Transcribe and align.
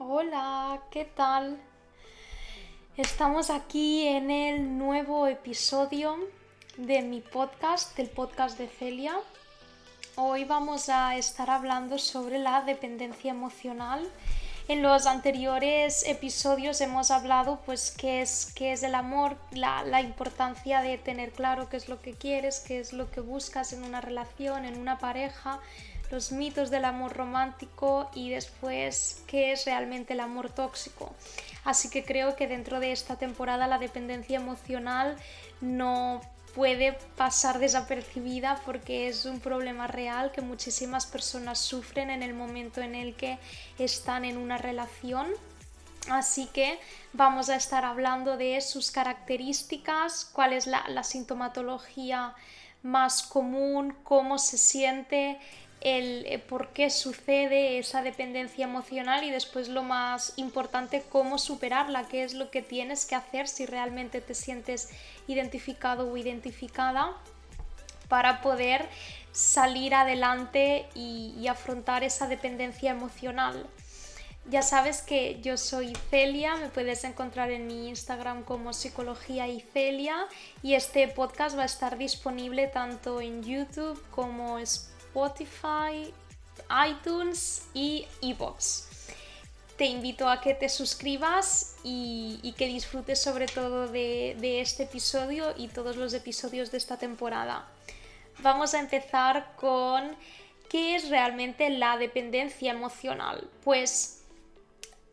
Hola, 0.00 0.80
¿qué 0.92 1.04
tal? 1.04 1.60
Estamos 2.96 3.50
aquí 3.50 4.06
en 4.06 4.30
el 4.30 4.78
nuevo 4.78 5.26
episodio 5.26 6.16
de 6.76 7.02
mi 7.02 7.20
podcast, 7.20 7.96
del 7.96 8.08
podcast 8.08 8.56
de 8.58 8.68
Celia. 8.68 9.16
Hoy 10.14 10.44
vamos 10.44 10.88
a 10.88 11.16
estar 11.16 11.50
hablando 11.50 11.98
sobre 11.98 12.38
la 12.38 12.62
dependencia 12.62 13.32
emocional. 13.32 14.08
En 14.68 14.82
los 14.82 15.04
anteriores 15.06 16.06
episodios 16.06 16.80
hemos 16.80 17.10
hablado 17.10 17.58
pues 17.66 17.90
qué 17.90 18.22
es, 18.22 18.52
qué 18.54 18.70
es 18.70 18.84
el 18.84 18.94
amor, 18.94 19.36
la, 19.50 19.82
la 19.82 20.00
importancia 20.00 20.80
de 20.80 20.96
tener 20.98 21.32
claro 21.32 21.68
qué 21.68 21.76
es 21.76 21.88
lo 21.88 22.00
que 22.00 22.14
quieres, 22.14 22.60
qué 22.60 22.78
es 22.78 22.92
lo 22.92 23.10
que 23.10 23.20
buscas 23.20 23.72
en 23.72 23.82
una 23.82 24.00
relación, 24.00 24.64
en 24.64 24.78
una 24.78 24.98
pareja, 24.98 25.58
los 26.10 26.32
mitos 26.32 26.70
del 26.70 26.84
amor 26.84 27.16
romántico 27.16 28.10
y 28.14 28.30
después 28.30 29.22
qué 29.26 29.52
es 29.52 29.64
realmente 29.66 30.14
el 30.14 30.20
amor 30.20 30.50
tóxico. 30.50 31.14
Así 31.64 31.90
que 31.90 32.04
creo 32.04 32.36
que 32.36 32.46
dentro 32.46 32.80
de 32.80 32.92
esta 32.92 33.16
temporada 33.16 33.66
la 33.66 33.78
dependencia 33.78 34.36
emocional 34.36 35.16
no 35.60 36.20
puede 36.54 36.98
pasar 37.16 37.58
desapercibida 37.58 38.60
porque 38.64 39.08
es 39.08 39.26
un 39.26 39.40
problema 39.40 39.86
real 39.86 40.32
que 40.32 40.40
muchísimas 40.40 41.06
personas 41.06 41.58
sufren 41.58 42.10
en 42.10 42.22
el 42.22 42.34
momento 42.34 42.80
en 42.80 42.94
el 42.94 43.14
que 43.14 43.38
están 43.78 44.24
en 44.24 44.36
una 44.36 44.58
relación. 44.58 45.28
Así 46.10 46.46
que 46.46 46.80
vamos 47.12 47.48
a 47.50 47.56
estar 47.56 47.84
hablando 47.84 48.36
de 48.36 48.60
sus 48.60 48.90
características, 48.90 50.24
cuál 50.24 50.52
es 50.52 50.66
la, 50.66 51.02
sintomatología 51.04 52.34
más 52.82 53.22
común, 53.22 53.94
cómo 54.02 54.38
se 54.38 54.56
siente, 54.56 55.38
el 55.80 56.26
eh, 56.26 56.38
por 56.38 56.68
qué 56.68 56.90
sucede 56.90 57.78
esa 57.78 58.02
dependencia 58.02 58.64
emocional 58.64 59.24
y 59.24 59.30
después 59.30 59.68
lo 59.68 59.82
más 59.82 60.32
importante, 60.36 61.04
cómo 61.08 61.38
superarla, 61.38 62.08
qué 62.08 62.24
es 62.24 62.34
lo 62.34 62.50
que 62.50 62.62
tienes 62.62 63.06
que 63.06 63.14
hacer 63.14 63.48
si 63.48 63.66
realmente 63.66 64.20
te 64.20 64.34
sientes 64.34 64.90
identificado 65.26 66.10
o 66.10 66.16
identificada 66.16 67.16
para 68.08 68.40
poder 68.40 68.88
salir 69.32 69.94
adelante 69.94 70.88
y, 70.94 71.46
afrontar 71.48 72.02
esa 72.02 72.26
dependencia 72.26 72.90
emocional. 72.90 73.66
Ya 74.50 74.62
sabes 74.62 75.02
que 75.02 75.40
yo 75.42 75.58
soy 75.58 75.94
Celia, 76.10 76.56
me 76.56 76.68
puedes 76.68 77.04
encontrar 77.04 77.50
en 77.50 77.66
mi 77.66 77.88
Instagram 77.88 78.44
como 78.44 78.72
Psicología 78.72 79.46
y 79.46 79.60
Celia 79.60 80.26
y 80.62 80.74
este 80.74 81.06
podcast 81.08 81.56
va 81.56 81.62
a 81.62 81.66
estar 81.66 81.98
disponible 81.98 82.66
tanto 82.66 83.20
en 83.20 83.42
YouTube 83.42 84.02
como 84.10 84.58
Spotify 84.58 84.97
Spotify, 85.18 86.14
iTunes 86.88 87.68
y 87.74 88.06
iBox. 88.20 88.88
Te 89.76 89.86
invito 89.86 90.28
a 90.28 90.40
que 90.40 90.54
te 90.54 90.68
suscribas 90.68 91.76
y, 91.82 92.54
que 92.56 92.66
disfrutes 92.66 93.20
sobre 93.20 93.46
todo 93.46 93.88
de, 93.88 94.60
este 94.60 94.84
episodio 94.84 95.54
y 95.56 95.68
todos 95.68 95.96
los 95.96 96.14
episodios 96.14 96.70
de 96.70 96.78
esta 96.78 96.98
temporada. 96.98 97.66
Vamos 98.40 98.74
a 98.74 98.80
empezar 98.80 99.54
con 99.56 100.16
qué 100.70 100.94
es 100.94 101.08
realmente 101.08 101.68
la 101.70 101.96
dependencia 101.96 102.70
emocional. 102.70 103.48
Pues 103.64 104.24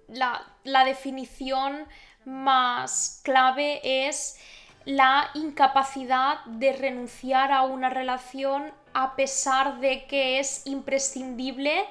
la, 0.07 0.45
definición 0.85 1.85
más 2.25 3.21
clave 3.23 4.07
es 4.07 4.37
la 4.85 5.31
incapacidad 5.33 6.45
de 6.45 6.73
renunciar 6.73 7.51
a 7.51 7.63
una 7.63 7.89
relación 7.89 8.71
a 8.95 9.17
pesar 9.17 9.81
de 9.81 10.05
que 10.05 10.39
es 10.39 10.65
imprescindible 10.65 11.85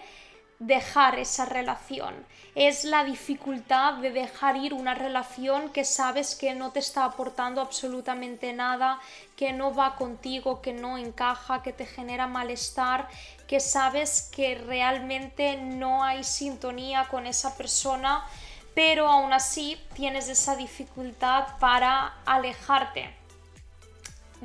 dejar 0.58 1.18
esa 1.18 1.44
relación. 1.44 2.14
Es 2.54 2.84
la 2.84 3.04
dificultad 3.04 3.94
de 3.98 4.10
dejar 4.10 4.56
ir 4.56 4.72
una 4.72 4.94
relación 4.94 5.68
que 5.68 5.84
sabes 5.84 6.34
que 6.34 6.54
no 6.54 6.70
te 6.70 6.78
está 6.78 7.04
aportando 7.04 7.60
absolutamente 7.60 8.54
nada, 8.54 9.00
que 9.36 9.52
no 9.52 9.74
va 9.74 9.96
contigo, 9.96 10.62
que 10.62 10.72
no 10.72 10.96
encaja, 10.96 11.62
que 11.62 11.74
te 11.74 11.84
genera 11.84 12.26
malestar, 12.26 13.08
que 13.46 13.60
sabes 13.60 14.30
que 14.34 14.54
realmente 14.54 15.58
no 15.58 16.04
hay 16.04 16.24
sintonía 16.24 17.06
con 17.10 17.26
esa 17.26 17.54
persona, 17.54 18.24
pero 18.74 19.08
aún 19.08 19.34
así 19.34 19.78
tienes 19.92 20.30
esa 20.30 20.56
dificultad 20.56 21.58
para 21.58 22.14
alejarte 22.24 23.23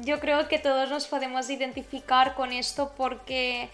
yo 0.04 0.20
creo 0.20 0.48
que 0.48 0.60
todos 0.60 0.90
nos 0.90 1.08
podemos 1.08 1.50
identificar 1.50 2.36
con 2.36 2.52
esto 2.52 2.94
porque 2.96 3.70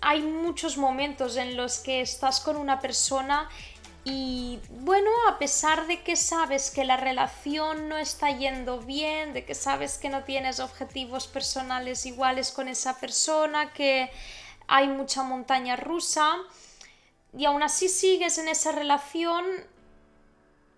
hay 0.00 0.22
muchos 0.22 0.76
momentos 0.76 1.36
en 1.36 1.56
los 1.56 1.78
que 1.78 2.00
estás 2.00 2.40
con 2.40 2.56
una 2.56 2.80
persona 2.80 3.48
y 4.04 4.58
bueno, 4.70 5.10
a 5.28 5.38
pesar 5.38 5.86
de 5.86 6.02
que 6.02 6.16
sabes 6.16 6.70
que 6.70 6.84
la 6.84 6.96
relación 6.96 7.88
no 7.88 7.98
está 7.98 8.30
yendo 8.30 8.80
bien, 8.80 9.34
de 9.34 9.44
que 9.44 9.54
sabes 9.54 9.98
que 9.98 10.08
no 10.08 10.24
tienes 10.24 10.60
objetivos 10.60 11.26
personales 11.26 12.06
iguales 12.06 12.50
con 12.50 12.68
esa 12.68 12.98
persona, 12.98 13.72
que 13.72 14.10
hay 14.66 14.88
mucha 14.88 15.22
montaña 15.22 15.76
rusa 15.76 16.36
y 17.36 17.44
aún 17.44 17.62
así 17.62 17.88
sigues 17.88 18.38
en 18.38 18.48
esa 18.48 18.72
relación, 18.72 19.44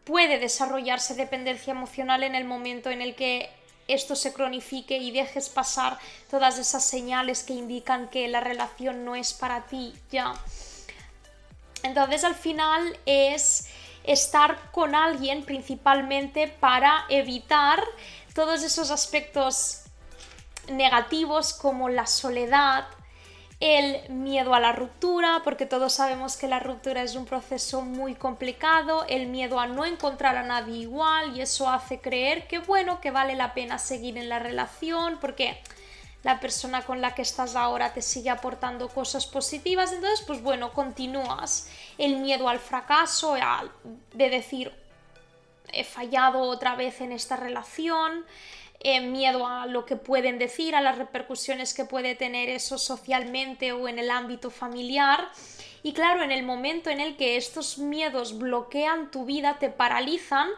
puede 0.05 0.39
desarrollarse 0.39 1.15
dependencia 1.15 1.71
emocional 1.71 2.25
en 2.25 2.35
el 2.35 2.45
momento 2.45 2.91
en 2.91 3.01
el 3.01 3.15
que 3.15 3.49
esto 3.95 4.17
se 4.17 4.33
cronifique 4.33 4.99
y 4.99 5.11
dejes 5.11 5.49
pasar 5.49 5.99
todas 6.31 6.59
esas 6.59 6.84
señales 6.84 7.43
que 7.43 7.53
indican 7.53 8.09
que 8.09 8.28
la 8.28 8.41
relación 8.41 9.05
no 9.05 9.15
es 9.15 9.33
para 9.33 9.67
ti 9.67 9.95
ya. 10.11 10.34
Entonces 11.83 12.25
al 12.25 12.34
final 12.34 12.99
es 13.06 13.69
estar 14.05 14.71
con 14.73 14.95
alguien 14.95 15.45
principalmente 15.45 16.49
para 16.49 17.05
evitar 17.09 17.83
todos 18.34 18.62
esos 18.62 18.91
aspectos 18.91 19.83
negativos 20.69 21.53
como 21.53 21.89
la 21.89 22.07
soledad, 22.07 22.87
el 23.60 24.09
miedo 24.09 24.54
a 24.54 24.60
la 24.60 24.72
ruptura, 24.72 25.43
porque 25.44 25.66
todos 25.66 25.93
sabemos 25.93 26.38
que 26.38 26.48
la 26.48 26.60
ruptura 26.60 27.03
es 27.03 27.15
un 27.15 27.26
proceso 27.26 27.82
muy 27.82 28.15
complicado, 28.15 29.04
el 29.06 29.26
miedo 29.26 29.60
a 29.60 29.66
no 29.66 29.84
encontrar 29.84 30.37
a 30.38 30.43
nadie 30.43 30.78
igual 30.78 31.37
y 31.37 31.43
eso 31.43 31.69
hace 31.69 32.00
creer 32.00 32.48
que 32.48 32.59
bueno, 32.59 33.03
que 33.03 33.10
vale 33.10 33.37
la 33.37 33.53
pena 33.53 33.78
seguir 33.78 34.16
en 34.16 34.31
la 34.31 34.38
relación 34.38 35.19
porque 35.21 35.60
la 36.22 36.41
persona 36.41 36.82
con 36.82 37.03
la 37.03 37.15
que 37.15 37.22
estás 37.22 37.54
ahora 37.54 37.93
te 37.93 38.00
sigue 38.00 38.31
aportando 38.31 38.88
cosas 38.88 39.26
positivas, 39.26 39.92
entonces 39.92 40.22
pues 40.27 40.42
bueno, 40.42 40.72
continúas. 40.72 41.69
El 41.98 42.16
miedo 42.16 42.48
al 42.48 42.59
fracaso, 42.59 43.37
de 44.15 44.31
decir 44.31 44.72
he 45.72 45.84
fallado 45.84 46.41
otra 46.41 46.77
vez 46.77 47.00
en 47.00 47.12
esta 47.12 47.37
relación, 47.37 48.25
eh, 48.83 49.01
miedo 49.01 49.47
a 49.47 49.67
lo 49.67 49.85
que 49.85 49.97
pueden 49.97 50.39
decir, 50.39 50.75
a 50.75 50.81
las 50.81 50.97
repercusiones 50.97 51.75
que 51.75 51.85
puede 51.85 52.15
tener 52.15 52.49
eso 52.49 52.79
socialmente 52.79 53.73
o 53.73 53.89
en 53.89 53.99
el 53.99 54.11
ámbito 54.11 54.51
familiar. 54.51 55.29
Y 55.83 55.93
claro, 55.93 56.23
en 56.23 56.31
el 56.31 56.43
momento 56.43 56.89
en 56.91 57.01
el 57.01 57.17
que 57.17 57.37
estos 57.37 57.79
miedos 57.79 58.39
bloquean 58.39 59.11
tu 59.11 59.25
vida, 59.27 59.59
te 59.59 59.69
paralizan, 59.69 60.49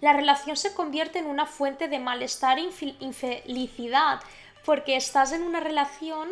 la 0.00 0.12
relación 0.12 0.56
se 0.56 0.74
convierte 0.74 1.18
en 1.18 1.26
una 1.26 1.46
fuente 1.46 1.88
de 1.88 1.98
malestar 1.98 2.58
e 2.58 2.70
infelicidad, 3.00 4.20
porque 4.64 4.96
estás 4.96 5.32
en 5.32 5.42
una 5.42 5.60
relación 5.60 6.28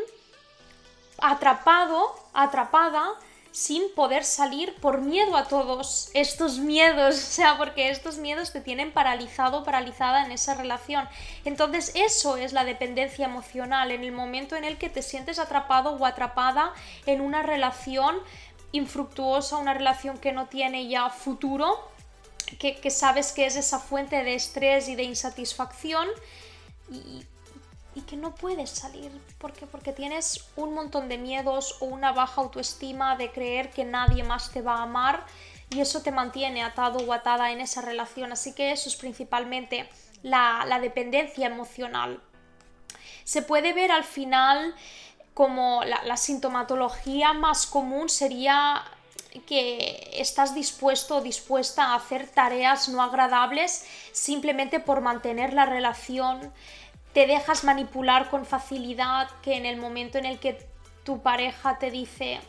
atrapado, 1.18 2.14
atrapada, 2.32 3.10
sin 3.52 3.92
poder 3.94 4.24
salir 4.24 4.74
por 4.76 5.00
miedo 5.00 5.36
a 5.36 5.48
todos 5.48 6.10
estos 6.14 6.58
miedos, 6.58 7.14
o 7.18 7.18
sea, 7.18 7.58
porque 7.58 7.90
estos 7.90 8.18
miedos 8.18 8.52
te 8.52 8.60
tienen 8.60 8.92
paralizado, 8.92 9.64
paralizada 9.64 10.24
en 10.24 10.32
esa 10.32 10.54
relación. 10.54 11.08
Entonces 11.44 11.92
eso 11.94 12.36
es 12.36 12.52
la 12.52 12.64
dependencia 12.64 13.26
emocional, 13.26 13.90
en 13.90 14.04
el 14.04 14.12
momento 14.12 14.56
en 14.56 14.64
el 14.64 14.78
que 14.78 14.88
te 14.88 15.02
sientes 15.02 15.38
atrapado 15.38 15.90
o 15.90 16.06
atrapada 16.06 16.72
en 17.06 17.20
una 17.20 17.42
relación 17.42 18.16
infructuosa, 18.72 19.56
una 19.56 19.74
relación 19.74 20.18
que 20.18 20.32
no 20.32 20.46
tiene 20.46 20.88
ya 20.88 21.10
futuro, 21.10 21.90
que, 22.58 22.76
que 22.76 22.90
sabes 22.90 23.32
que 23.32 23.46
es 23.46 23.56
esa 23.56 23.78
fuente 23.78 24.22
de 24.22 24.34
estrés 24.34 24.88
y 24.88 24.94
de 24.94 25.02
insatisfacción. 25.02 26.06
Y 26.90 27.24
y 27.94 28.02
que 28.02 28.16
no 28.16 28.34
puedes 28.34 28.70
salir. 28.70 29.10
¿Por 29.38 29.52
Porque 29.68 29.92
tienes 29.92 30.48
un 30.56 30.74
montón 30.74 31.08
de 31.08 31.18
miedos 31.18 31.76
o 31.80 31.86
una 31.86 32.12
baja 32.12 32.40
autoestima 32.40 33.16
de 33.16 33.30
creer 33.30 33.70
que 33.70 33.84
nadie 33.84 34.22
más 34.22 34.50
te 34.50 34.62
va 34.62 34.76
a 34.76 34.82
amar 34.82 35.24
y 35.70 35.80
eso 35.80 36.02
te 36.02 36.10
mantiene 36.10 36.62
atado 36.62 36.98
o 36.98 37.12
atada 37.12 37.50
en 37.52 37.60
esa 37.60 37.80
relación. 37.80 38.32
Así 38.32 38.54
que 38.54 38.72
eso 38.72 38.88
es 38.88 38.96
principalmente 38.96 39.88
la, 40.22 40.78
dependencia 40.80 41.46
emocional. 41.46 42.20
Se 43.24 43.42
puede 43.42 43.72
ver 43.72 43.92
al 43.92 44.04
final 44.04 44.74
como 45.34 45.84
la, 45.84 46.02
la 46.04 46.16
sintomatología 46.16 47.32
más 47.32 47.66
común 47.66 48.08
sería 48.08 48.84
que 49.46 50.10
estás 50.14 50.54
dispuesto 50.54 51.16
o 51.16 51.20
dispuesta 51.20 51.86
a 51.86 51.94
hacer 51.94 52.28
tareas 52.28 52.88
no 52.88 53.00
agradables 53.00 53.86
simplemente 54.12 54.80
por 54.80 55.00
mantener 55.00 55.52
la 55.52 55.66
relación, 55.66 56.52
te 57.12 57.26
dejas 57.26 57.64
manipular 57.64 58.30
con 58.30 58.46
facilidad, 58.46 59.28
que 59.42 59.56
en 59.56 59.66
el 59.66 59.76
momento 59.76 60.18
en 60.18 60.26
el 60.26 60.38
que 60.38 60.66
tu 61.04 61.20
pareja 61.22 61.78
te 61.78 61.90
dice, 61.90 62.40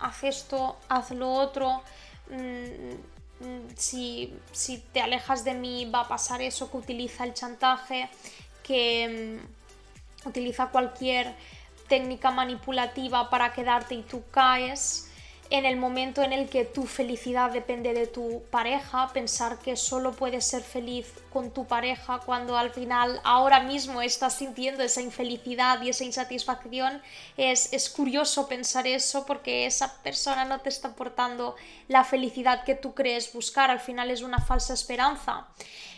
haz 0.00 0.24
esto, 0.24 0.76
haz 0.88 1.10
lo 1.12 1.30
otro, 1.32 1.82
mm, 2.30 3.44
mm, 3.46 3.68
si, 3.76 4.34
si, 4.52 4.78
te 4.78 5.00
alejas 5.00 5.44
de 5.44 5.54
mí 5.54 5.84
va 5.84 6.00
a 6.00 6.08
pasar 6.08 6.42
eso, 6.42 6.70
que 6.70 6.76
utiliza 6.76 7.24
el 7.24 7.34
chantaje, 7.34 8.08
que 8.62 9.38
mm, 10.24 10.28
utiliza 10.28 10.66
cualquier 10.68 11.34
técnica 11.88 12.30
manipulativa 12.30 13.30
para 13.30 13.52
quedarte 13.52 13.94
y 13.94 14.02
tú 14.02 14.24
caes 14.30 15.10
en 15.50 15.66
el 15.66 15.76
momento 15.76 16.22
en 16.22 16.32
el 16.32 16.48
que 16.48 16.64
tu 16.64 16.86
felicidad 16.86 17.50
depende 17.50 17.92
de 17.92 18.06
tu 18.06 18.42
pareja, 18.50 19.10
pensar 19.12 19.58
que 19.58 19.76
solo 19.76 20.12
puedes 20.12 20.44
ser 20.44 20.62
feliz 20.62 21.06
con 21.32 21.50
tu 21.50 21.66
pareja 21.66 22.20
cuando 22.24 22.56
al 22.56 22.70
final 22.70 23.20
ahora 23.24 23.60
mismo 23.60 24.00
estás 24.00 24.34
sintiendo 24.34 24.82
esa 24.82 25.02
infelicidad 25.02 25.82
y 25.82 25.90
esa 25.90 26.04
insatisfacción, 26.04 27.02
es, 27.36 27.72
es 27.72 27.90
curioso 27.90 28.48
pensar 28.48 28.86
eso 28.86 29.26
porque 29.26 29.66
esa 29.66 30.02
persona 30.02 30.44
no 30.44 30.60
te 30.60 30.70
está 30.70 30.88
aportando 30.88 31.56
la 31.88 32.04
felicidad 32.04 32.64
que 32.64 32.74
tú 32.74 32.94
crees 32.94 33.32
buscar, 33.32 33.70
al 33.70 33.80
final 33.80 34.10
es 34.10 34.22
una 34.22 34.38
falsa 34.38 34.72
esperanza. 34.74 35.46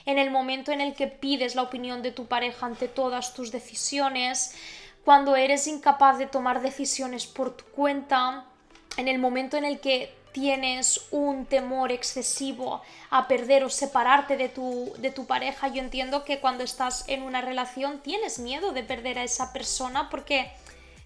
En 0.07 0.19
el 0.19 0.31
momento 0.31 0.73
en 0.73 0.81
el 0.81 0.95
que 0.95 1.07
pides 1.07 1.55
la 1.55 1.63
opinión 1.63 2.03
de 2.03 2.13
tu 2.13 2.27
pareja 2.27 2.67
ante 2.67 2.89
todas 2.89 3.35
tus 3.35 3.53
decisiones, 3.53 4.55
cuando 5.05 5.37
eres 5.37 5.69
incapaz 5.69 6.19
de 6.19 6.27
tomar 6.27 6.63
decisiones 6.63 7.27
por 7.27 7.57
tu 7.57 7.65
cuenta, 7.67 8.45
en 8.97 9.09
el 9.09 9.19
momento 9.19 9.57
en 9.57 9.65
el 9.65 9.81
que 9.81 10.15
tienes 10.33 11.07
un 11.13 11.47
temor 11.47 11.91
excesivo 11.93 12.83
a 13.09 13.27
perder 13.27 13.65
o 13.65 13.71
separarte 13.71 14.37
de 14.37 14.51
tu, 14.51 14.93
de 14.99 15.11
tu 15.11 15.27
pareja, 15.27 15.69
yo 15.69 15.81
entiendo 15.81 16.25
que 16.25 16.41
cuando 16.41 16.63
estás 16.63 17.05
en 17.09 17.23
una 17.23 17.41
relación 17.41 18.01
tienes 18.01 18.39
miedo 18.39 18.73
de 18.73 18.83
perder 18.83 19.19
a 19.19 19.25
esa 19.25 19.55
persona 19.55 20.11
porque 20.11 20.51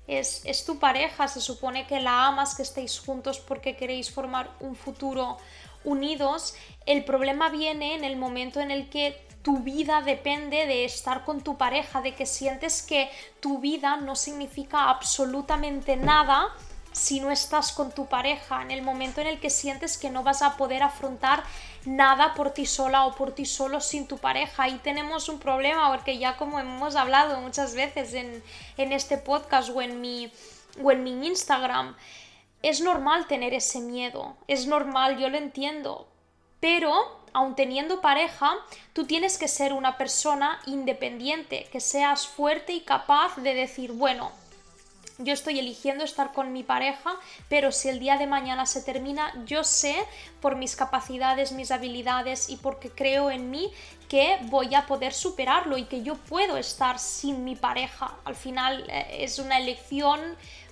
es, 0.08 0.42
es 0.44 0.64
tu 0.64 0.80
pareja, 0.80 1.28
se 1.28 1.40
supone 1.40 1.86
que 1.86 2.00
la 2.00 2.26
amas, 2.26 2.56
que 2.56 2.62
estéis 2.62 2.98
juntos 2.98 3.38
porque 3.38 3.76
queréis 3.76 4.10
formar 4.10 4.50
un 4.58 4.74
futuro 4.74 5.38
unidos. 5.84 6.54
El 6.84 7.04
problema 7.04 7.50
viene 7.50 7.94
en 7.94 8.02
el 8.02 8.16
momento 8.16 8.60
en 8.60 8.72
el 8.72 8.88
que 8.90 9.16
tu 9.42 9.58
vida 9.60 10.02
depende 10.02 10.66
de 10.66 10.84
estar 10.84 11.24
con 11.24 11.40
tu 11.40 11.56
pareja, 11.56 12.02
de 12.02 12.16
que 12.16 12.26
sientes 12.26 12.82
que 12.82 13.08
tu 13.38 13.58
vida 13.58 13.96
no 13.96 14.16
significa 14.16 14.90
absolutamente 14.90 15.96
nada 15.96 16.48
si 16.92 17.20
no 17.20 17.31
estás 17.31 17.72
con 17.72 17.92
tu 17.92 18.06
pareja, 18.06 18.62
en 18.62 18.70
el 18.70 18.82
momento 18.82 19.20
en 19.20 19.26
el 19.26 19.40
que 19.40 19.50
sientes 19.50 19.96
que 19.96 20.10
no 20.10 20.22
vas 20.22 20.42
a 20.42 20.56
poder 20.56 20.82
afrontar 20.82 21.44
nada 21.84 22.34
por 22.34 22.50
ti 22.50 22.66
sola 22.66 23.06
o 23.06 23.14
por 23.14 23.34
ti 23.34 23.44
solo 23.44 23.81
sin 23.81 24.06
tu 24.06 24.19
pareja. 24.19 24.64
Ahí 24.64 24.81
tenemos 24.82 25.28
un 25.28 25.38
problema 25.38 25.90
porque 25.92 26.19
ya 26.19 26.37
como 26.37 26.58
hemos 26.58 26.96
hablado 26.96 27.40
muchas 27.40 27.75
veces 27.75 28.14
en, 28.14 28.42
este 28.76 29.19
podcast 29.19 29.70
o 29.70 29.81
en, 29.82 30.00
mi, 30.00 30.32
o 30.82 30.90
en 30.90 31.04
mi 31.04 31.26
Instagram, 31.26 31.96
es 32.62 32.81
normal 32.81 33.26
tener 33.26 33.54
ese 33.54 33.81
miedo, 33.81 34.37
es 34.46 34.66
normal, 34.66 35.19
yo 35.19 35.31
lo 35.31 35.38
entiendo, 35.38 36.08
pero 36.60 37.20
aun 37.32 37.54
teniendo 37.54 38.00
pareja, 38.00 38.52
tú 38.92 39.06
tienes 39.06 39.38
que 39.38 39.48
ser 39.48 39.72
una 39.72 39.96
persona 39.96 40.60
independiente, 40.66 41.69
que 41.72 41.81
seas 41.81 42.26
fuerte 42.26 42.72
y 42.72 42.81
capaz 42.81 43.37
de 43.37 43.54
decir, 43.54 43.92
bueno, 43.92 44.32
yo 45.20 45.32
estoy 45.32 45.58
eligiendo 45.58 46.05
estar 46.05 46.32
con 46.32 46.52
mi 46.52 46.62
pareja, 46.62 47.14
pero 47.49 47.72
si 47.72 47.88
el 47.88 48.00
día 48.00 48.17
de 48.17 48.26
mañana 48.26 48.67
se 48.67 48.82
termina, 48.82 49.32
yo 49.44 49.64
sé 49.64 49.96
por 50.40 50.56
mis 50.56 50.76
capacidades, 50.76 51.52
mis 51.52 51.70
habilidades 51.70 52.49
y 52.49 52.56
porque 52.56 52.90
creo 52.90 53.31
en 53.31 53.50
mí 53.50 53.70
que 54.08 54.38
voy 54.44 54.75
a 54.75 54.87
poder 54.87 55.12
superarlo 55.12 55.76
y 55.76 55.84
que 55.84 56.02
yo 56.02 56.17
puedo 56.17 56.56
estar 56.56 56.99
sin 56.99 57.44
mi 57.44 57.55
pareja. 57.55 58.17
Al 58.25 58.34
final 58.34 58.84
eh, 58.88 59.19
es 59.20 59.38
una 59.38 59.58
elección 59.58 60.20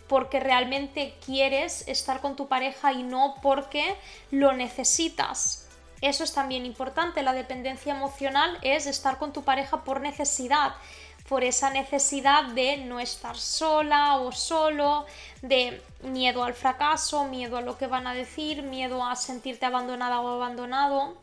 porque 0.08 0.40
realmente 0.40 1.14
quieres 1.24 1.86
estar 1.86 2.20
con 2.20 2.34
tu 2.34 2.48
pareja 2.48 2.92
y 2.92 3.02
no 3.02 3.36
porque 3.42 3.94
lo 4.30 4.52
necesitas. 4.52 5.66
Eso 6.00 6.22
es 6.22 6.32
también 6.32 6.64
importante, 6.64 7.22
la 7.22 7.32
dependencia 7.32 7.94
emocional 7.94 8.56
es 8.62 8.86
estar 8.86 9.18
con 9.18 9.32
tu 9.32 9.42
pareja 9.42 9.82
por 9.82 10.00
necesidad 10.00 10.74
por 11.28 11.44
esa 11.44 11.70
necesidad 11.70 12.44
de 12.44 12.78
no 12.78 13.00
estar 13.00 13.36
sola 13.36 14.16
o 14.16 14.32
solo, 14.32 15.06
de 15.42 15.82
miedo 16.02 16.42
al 16.42 16.54
fracaso, 16.54 17.24
miedo 17.24 17.56
a 17.56 17.60
lo 17.60 17.76
que 17.76 17.86
van 17.86 18.06
a 18.06 18.14
decir, 18.14 18.62
miedo 18.62 19.04
a 19.04 19.14
sentirte 19.14 19.66
abandonada 19.66 20.20
o 20.20 20.28
abandonado. 20.28 21.16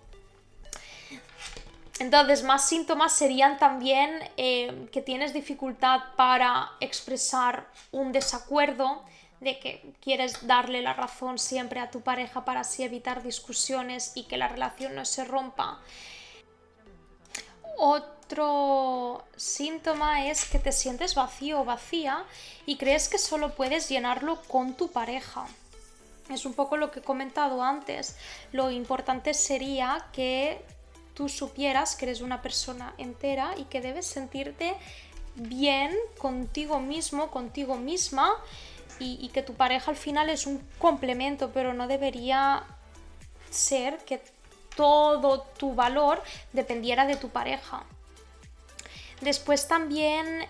Entonces, 2.00 2.44
más 2.44 2.68
síntomas 2.68 3.13
serían 3.13 3.57
también 3.57 4.19
eh, 4.38 4.88
que 4.92 5.02
tienes 5.02 5.34
dificultad 5.34 6.02
para 6.18 6.72
expresar 6.81 7.68
un 7.92 8.12
desacuerdo, 8.12 9.02
de 9.40 9.60
que 9.60 9.94
quieres 10.02 10.48
darle 10.48 10.81
la 10.81 10.94
razón 10.94 11.38
siempre 11.38 11.80
a 11.80 11.92
tu 11.92 12.02
pareja 12.02 12.46
para 12.46 12.62
así 12.62 12.84
evitar 12.84 13.22
discusiones 13.22 14.13
y 14.16 14.24
que 14.24 14.38
la 14.38 14.48
relación 14.48 14.96
no 14.96 15.06
se 15.06 15.25
rompa. 15.25 15.80
Otro 18.27 19.24
síntoma 19.36 20.25
es 20.25 20.45
que 20.45 20.57
te 20.57 20.72
sientes 20.72 21.13
vacío 21.13 21.62
o 21.62 21.66
vacía 21.66 22.25
y 22.66 22.77
crees 22.77 23.07
que 23.07 23.19
solo 23.19 23.54
puedes 23.54 23.88
llenarlo 23.88 24.42
con 24.48 24.74
tu 24.74 24.92
pareja. 24.92 25.45
Es 26.30 26.44
un 26.48 26.54
poco 26.54 26.75
lo 26.75 26.89
que 26.89 27.01
he 27.01 27.04
comentado 27.04 27.62
antes. 27.62 28.18
Lo 28.51 28.72
importante 28.72 29.36
sería 29.36 30.07
que 30.12 30.60
tú 31.13 31.30
supieras 31.30 31.95
que 31.95 32.06
eres 32.06 32.22
una 32.22 32.42
persona 32.42 32.95
entera 32.98 33.54
y 33.57 33.66
que 33.66 33.80
debes 33.80 34.07
sentirte 34.07 34.75
bien 35.36 35.95
contigo 36.18 36.80
mismo, 36.80 37.30
contigo 37.30 37.75
misma 37.75 38.33
y, 38.98 39.19
y, 39.21 39.30
que 39.30 39.44
tu 39.44 39.54
pareja 39.54 39.92
al 39.92 39.98
final 39.98 40.31
es 40.31 40.48
un 40.48 40.68
complemento, 40.80 41.51
pero 41.54 41.75
no 41.75 41.88
debería 41.88 42.63
ser 43.51 44.00
que 44.00 44.19
todo 44.75 45.42
tu 45.60 45.75
valor 45.75 46.24
dependiera 46.54 47.06
de 47.06 47.18
tu 47.18 47.30
pareja. 47.30 47.86
Después 49.21 49.67
también 49.67 50.47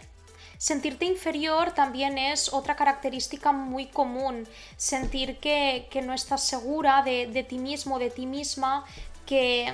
sentirte 0.58 1.06
inferior 1.06 1.72
también 1.72 2.18
es 2.18 2.54
otra 2.54 2.76
característica 2.76 3.52
muy 3.52 3.88
común. 3.88 4.48
Sentir 4.78 5.38
que, 5.38 5.88
no 6.04 6.14
estás 6.14 6.44
segura 6.44 7.04
de, 7.04 7.28
de 7.28 7.44
ti 7.44 7.58
mismo, 7.58 8.00
de 8.00 8.10
ti 8.10 8.26
misma, 8.26 8.86
que 9.26 9.74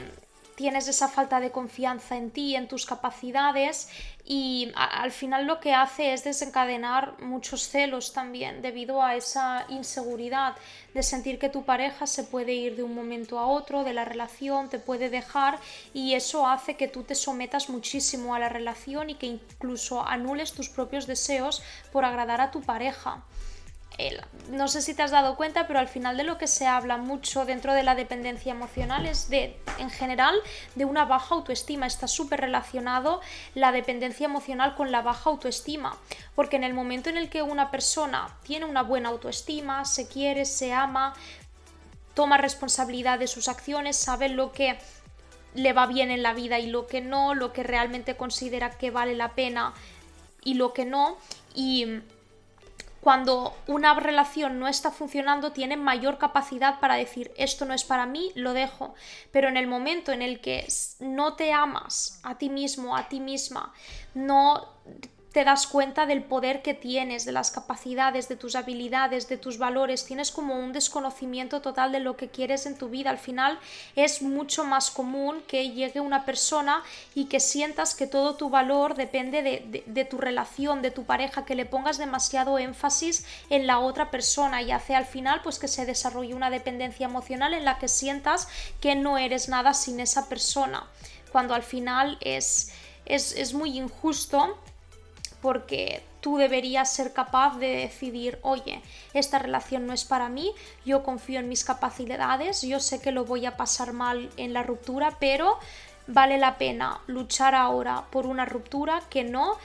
tienes 0.61 0.87
esa 0.87 1.07
falta 1.07 1.39
de 1.39 1.49
confianza 1.49 2.15
en 2.15 2.29
ti, 2.29 2.55
en 2.55 2.67
tus 2.67 2.85
capacidades 2.85 3.89
y 4.23 4.71
al 4.75 5.11
final 5.11 5.47
lo 5.47 5.59
que 5.59 5.73
hace 5.73 6.13
es 6.13 6.23
desencadenar 6.23 7.19
muchos 7.19 7.67
celos 7.67 8.13
también 8.13 8.61
debido 8.61 9.01
a 9.01 9.15
esa 9.15 9.65
inseguridad 9.69 10.55
de 10.93 11.01
sentir 11.01 11.39
que 11.39 11.49
tu 11.49 11.63
pareja 11.63 12.05
se 12.05 12.23
puede 12.25 12.53
ir 12.53 12.75
de 12.75 12.83
un 12.83 12.94
momento 12.94 13.39
a 13.39 13.47
otro, 13.47 13.83
de 13.83 13.94
la 13.94 14.06
relación, 14.06 14.69
te 14.69 14.77
puede 14.77 15.09
dejar 15.09 15.57
y 15.95 16.13
eso 16.13 16.45
hace 16.45 16.75
que 16.75 16.87
tú 16.87 17.01
te 17.01 17.15
sometas 17.15 17.68
muchísimo 17.68 18.35
a 18.35 18.39
la 18.39 18.49
relación 18.49 19.09
y 19.09 19.15
que 19.15 19.25
incluso 19.25 20.06
anules 20.06 20.53
tus 20.53 20.69
propios 20.69 21.07
deseos 21.07 21.63
por 21.91 22.06
agradar 22.06 22.39
a 22.39 22.51
tu 22.51 22.61
pareja 22.61 23.23
no 24.50 24.68
sé 24.68 24.81
si 24.81 24.94
te 24.94 25.04
has 25.04 25.12
dado 25.12 25.36
cuenta, 25.36 25.68
pero 25.68 25.80
al 25.80 25.88
final 25.88 26.18
de 26.18 26.24
lo 26.24 26.38
que 26.38 26.48
se 26.48 26.66
habla 26.66 26.98
mucho 26.98 27.45
dentro 27.45 27.74
de 27.74 27.83
la 27.83 27.95
dependencia 27.95 28.52
emocional 28.52 29.06
es 29.06 29.30
de, 29.30 29.57
en 29.78 29.90
general, 29.90 30.36
de 30.76 30.86
una 30.86 31.06
baja 31.06 31.36
autoestima. 31.36 31.86
Está 31.86 32.07
súper 32.07 32.42
relacionado 32.42 33.21
la 33.54 33.71
dependencia 33.71 34.26
emocional 34.26 34.76
con 34.76 34.92
la 34.92 35.02
baja 35.02 35.30
autoestima, 35.30 35.98
porque 36.36 36.56
en 36.56 36.64
el 36.64 36.74
momento 36.74 37.10
en 37.10 37.18
el 37.18 37.30
que 37.30 37.42
una 37.42 37.69
persona 37.69 38.36
tiene 38.44 38.66
una 38.66 38.81
buena 38.81 39.10
autoestima, 39.10 39.86
se 39.86 40.07
quiere, 40.07 40.45
se 40.45 40.74
ama, 40.74 41.14
toma 42.14 42.38
responsabilidad 42.38 43.19
de 43.19 43.28
sus 43.28 43.48
acciones, 43.48 43.98
sabe 43.98 44.30
lo 44.30 44.52
que 44.52 44.78
le 45.54 45.74
va 45.74 45.86
bien 45.86 46.12
en 46.12 46.24
la 46.24 46.33
vida 46.33 46.60
y 46.60 46.68
lo 46.68 46.88
que 46.88 47.02
no, 47.02 47.36
lo 47.36 47.54
que 47.54 47.64
realmente 47.64 48.16
considera 48.16 48.71
que 48.71 48.90
vale 48.90 49.16
la 49.16 49.33
pena 49.33 49.74
y 50.44 50.56
lo 50.56 50.74
que 50.74 50.86
no, 50.86 51.18
y 51.54 52.02
cuando 53.01 53.55
una 53.67 53.95
relación 53.95 54.59
no 54.59 54.67
está 54.67 54.91
funcionando, 54.91 55.51
tiene 55.51 55.75
mayor 55.75 56.19
capacidad 56.19 56.79
para 56.79 56.95
decir 56.95 57.31
esto 57.35 57.65
no 57.65 57.73
es 57.73 57.83
para 57.83 58.05
mí, 58.05 58.31
lo 58.35 58.53
dejo. 58.53 58.93
Pero 59.31 59.49
en 59.49 59.57
el 59.57 59.67
momento 59.67 60.11
en 60.11 60.21
el 60.21 60.39
que 60.39 60.67
no 60.99 61.33
te 61.33 61.51
amas 61.51 62.19
a 62.23 62.37
ti 62.37 62.49
mismo, 62.49 62.95
a 62.95 63.09
ti 63.09 63.19
misma, 63.19 63.73
no 64.13 64.67
te 65.31 65.45
das 65.45 65.66
cuenta 65.66 66.06
del 66.06 66.23
poder 66.23 66.61
que 66.61 66.73
tienes, 66.73 67.23
de 67.23 67.31
las 67.31 67.52
capacidades, 67.52 68.28
de 68.28 68.35
tus 68.35 68.56
habilidades, 68.56 69.30
de 69.30 69.38
tus 69.38 69.57
valores, 69.57 70.06
tienes 70.06 70.30
como 70.30 70.56
un 70.56 70.73
desconocimiento 70.73 71.61
total 71.61 71.94
de 71.94 72.02
lo 72.02 72.18
que 72.18 72.28
quieres 72.28 72.66
en 72.66 72.78
tu 72.78 72.90
vida. 72.90 73.09
Al 73.09 73.18
final 73.18 73.57
es 73.95 74.21
mucho 74.21 74.66
más 74.66 74.92
común 74.92 75.42
que 75.47 75.69
llegue 75.69 76.02
una 76.02 76.26
persona 76.26 76.83
y 77.16 77.26
que 77.26 77.40
sientas 77.40 77.95
que 77.95 78.07
todo 78.07 78.35
tu 78.35 78.50
valor 78.50 78.95
depende 78.95 79.42
de, 79.42 80.06
tu 80.06 80.18
relación, 80.18 80.81
de 80.81 80.92
tu 80.92 81.06
pareja, 81.06 81.45
que 81.45 81.56
le 81.56 81.66
pongas 81.66 81.97
demasiado 81.97 82.59
énfasis 82.59 83.26
en 83.50 83.68
la 83.68 83.80
otra 83.80 84.11
persona 84.11 84.61
y 84.61 84.71
hace 84.71 84.95
al 84.95 85.06
final 85.06 85.42
pues 85.44 85.59
que 85.59 85.69
se 85.69 85.85
desarrolle 85.85 86.35
una 86.35 86.50
dependencia 86.50 87.06
emocional 87.06 87.54
en 87.54 87.64
la 87.64 87.78
que 87.80 87.88
sientas 87.88 88.50
que 88.81 88.95
no 88.95 89.18
eres 89.18 89.47
nada 89.47 89.73
sin 89.73 90.02
esa 90.02 90.28
persona, 90.28 90.88
cuando 91.31 91.54
al 91.54 91.64
final 91.64 92.18
es, 92.19 92.73
es, 93.06 93.33
es 93.33 93.54
muy 93.54 93.78
injusto 93.78 94.57
porque 95.42 96.04
tú 96.21 96.38
deberías 96.38 96.92
ser 96.94 97.14
capaz 97.14 97.57
de 97.57 97.68
decidir, 97.68 98.40
oye, 98.44 98.81
esta 99.14 99.40
relación 99.40 99.88
no 99.88 99.94
es 99.94 100.06
para 100.06 100.30
mí, 100.30 100.52
yo 100.86 101.04
confío 101.04 101.40
en 101.40 101.50
mis 101.50 101.64
capacidades, 101.64 102.62
yo 102.62 102.80
sé 102.80 103.02
que 103.02 103.12
lo 103.12 103.26
voy 103.26 103.45
a 103.45 103.57
pasar 103.57 103.94
mal 103.94 104.30
en 104.38 104.54
la 104.54 104.64
ruptura, 104.64 105.18
pero 105.19 105.57
vale 106.07 106.38
la 106.38 106.57
pena 106.57 107.00
luchar 107.07 107.56
ahora 107.56 108.06
por 108.12 108.26
una 108.26 108.45
ruptura 108.45 109.02
que 109.10 109.24
no 109.24 109.57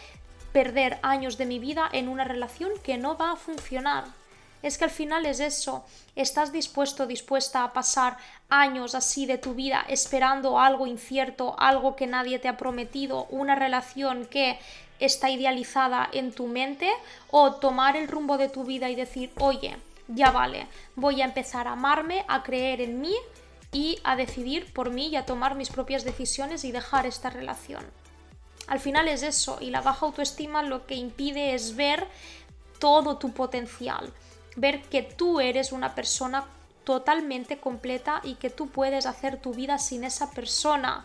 perder 0.52 0.98
años 1.02 1.36
de 1.36 1.46
mi 1.46 1.58
vida 1.58 1.88
en 1.92 2.08
una 2.08 2.24
relación 2.24 2.72
que 2.82 2.96
no 2.96 3.16
va 3.16 3.32
a 3.32 3.36
funcionar. 3.36 4.04
Es 4.62 4.78
que 4.78 4.84
al 4.84 4.90
final 4.90 5.26
es 5.26 5.38
eso, 5.38 5.84
estás 6.16 6.50
dispuesto, 6.50 7.06
dispuesta 7.06 7.62
a 7.62 7.72
pasar 7.72 8.16
años 8.48 8.94
así 8.94 9.26
de 9.26 9.38
tu 9.38 9.54
vida 9.54 9.84
esperando 9.88 10.58
algo 10.58 10.86
incierto, 10.86 11.54
algo 11.58 11.94
que 11.94 12.06
nadie 12.06 12.38
te 12.38 12.48
ha 12.48 12.56
prometido, 12.56 13.26
una 13.26 13.54
relación 13.54 14.24
que 14.26 14.58
está 15.00 15.30
idealizada 15.30 16.08
en 16.12 16.32
tu 16.32 16.46
mente, 16.46 16.90
o 17.30 17.54
tomar 17.54 17.96
el 17.96 18.08
rumbo 18.08 18.38
de 18.38 18.48
tu 18.48 18.64
vida 18.64 18.88
y 18.90 18.94
decir, 18.94 19.32
oye, 19.38 19.76
ya 20.08 20.30
vale, 20.30 20.66
voy 20.94 21.22
a 21.22 21.24
empezar 21.24 21.68
a 21.68 21.72
amarme, 21.72 22.24
a 22.28 22.42
creer 22.42 22.80
en 22.80 23.00
mí 23.00 23.14
y 23.72 23.98
a 24.04 24.16
decidir 24.16 24.72
por 24.72 24.90
mí 24.90 25.08
y 25.08 25.16
a 25.16 25.26
tomar 25.26 25.54
mis 25.54 25.70
propias 25.70 26.04
decisiones 26.04 26.64
y 26.64 26.72
dejar 26.72 27.06
esta 27.06 27.30
relación. 27.30 27.84
Al 28.68 28.80
final 28.80 29.08
es 29.08 29.22
eso, 29.22 29.58
y 29.60 29.70
la 29.70 29.80
baja 29.80 30.06
autoestima 30.06 30.62
lo 30.62 30.86
que 30.86 30.94
impide 30.94 31.54
es 31.54 31.76
ver 31.76 32.06
todo 32.78 33.16
tu 33.16 33.32
potencial, 33.32 34.12
ver 34.56 34.82
que 34.82 35.02
tú 35.02 35.40
eres 35.40 35.72
una 35.72 35.94
persona 35.94 36.46
totalmente 36.84 37.58
completa 37.58 38.20
y 38.22 38.36
que 38.36 38.48
tú 38.48 38.68
puedes 38.68 39.06
hacer 39.06 39.40
tu 39.40 39.52
vida 39.52 39.78
sin 39.78 40.04
esa 40.04 40.30
persona. 40.30 41.04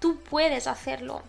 Tú 0.00 0.20
puedes 0.20 0.66
hacerlo. 0.66 1.22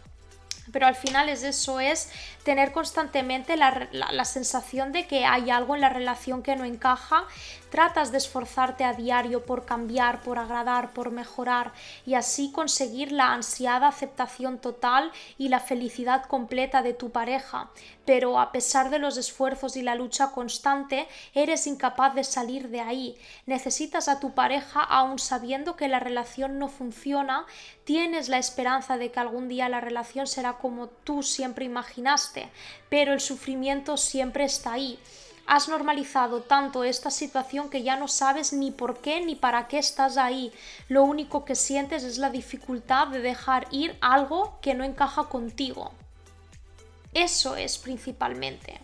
Pero 0.72 0.88
al 0.88 0.96
final 0.96 1.30
es 1.30 1.44
eso, 1.44 1.80
es 1.80 2.12
tener 2.44 2.72
constantemente 2.72 3.58
la, 3.58 3.88
la, 3.92 4.26
sensación 4.26 4.92
de 4.92 5.08
que 5.08 5.26
hay 5.26 5.50
algo 5.50 5.76
en 5.76 5.82
la 5.82 5.90
relación 5.90 6.44
que 6.44 6.56
no 6.56 6.66
encaja 6.66 7.26
tratas 7.70 8.12
de 8.12 8.18
esforzarte 8.18 8.84
a 8.84 8.94
diario 8.94 9.46
por 9.46 9.66
cambiar, 9.66 10.22
por 10.22 10.40
agradar, 10.40 10.92
por 10.94 11.12
mejorar 11.12 11.74
y 12.06 12.16
así 12.16 12.52
conseguir 12.52 13.12
la 13.12 13.34
ansiada 13.34 13.88
aceptación 13.88 14.60
total 14.60 15.12
y 15.38 15.50
la 15.50 15.60
felicidad 15.60 16.26
completa 16.26 16.82
de 16.82 16.94
tu 16.94 17.12
pareja. 17.12 17.70
Pero 18.10 18.40
a 18.40 18.52
pesar 18.52 18.90
de 18.90 18.98
los 18.98 19.18
esfuerzos 19.18 19.76
y 19.76 19.84
la 19.84 19.94
lucha 19.94 20.32
constante, 20.32 21.08
eres 21.36 21.68
incapaz 21.68 22.16
de 22.16 22.24
salir 22.24 22.70
de 22.70 22.82
ahí. 22.82 23.16
Necesitas 23.46 24.08
a 24.08 24.20
tu 24.20 24.34
pareja 24.34 24.82
aún 24.82 25.20
sabiendo 25.20 25.76
que 25.76 25.88
la 25.88 26.00
relación 26.00 26.58
no 26.58 26.70
funciona, 26.70 27.46
tienes 27.84 28.28
la 28.28 28.40
esperanza 28.40 28.98
de 28.98 29.12
que 29.12 29.20
algún 29.20 29.48
día 29.48 29.70
la 29.70 29.80
relación 29.80 30.26
será 30.26 30.54
como 30.54 30.88
tú 30.88 31.22
siempre 31.22 31.66
imaginaste, 31.66 32.50
pero 32.90 33.14
el 33.14 33.20
sufrimiento 33.20 33.96
siempre 33.96 34.44
está 34.44 34.74
ahí 34.74 34.98
has 35.46 35.68
normalizado 35.68 36.42
tanto 36.42 36.84
esta 36.84 37.12
situación 37.12 37.70
que 37.70 37.84
ya 37.84 37.96
no 37.96 38.08
sabes 38.08 38.54
ni 38.54 38.72
por 38.72 39.02
qué 39.02 39.24
ni 39.24 39.36
para 39.36 39.68
qué 39.68 39.80
estás 39.80 40.18
ahí. 40.18 40.52
Lo 40.88 41.04
único 41.04 41.44
que 41.44 41.56
sientes 41.56 42.04
es 42.04 42.20
la 42.20 42.30
dificultad 42.30 43.08
de 43.08 43.20
dejar 43.20 43.68
ir 43.72 43.98
algo 44.00 44.60
que 44.62 44.76
no 44.76 44.84
encaja 44.84 45.24
contigo. 45.24 45.92
Eso 47.14 47.56
es 47.56 47.78
principalmente. 47.78 48.80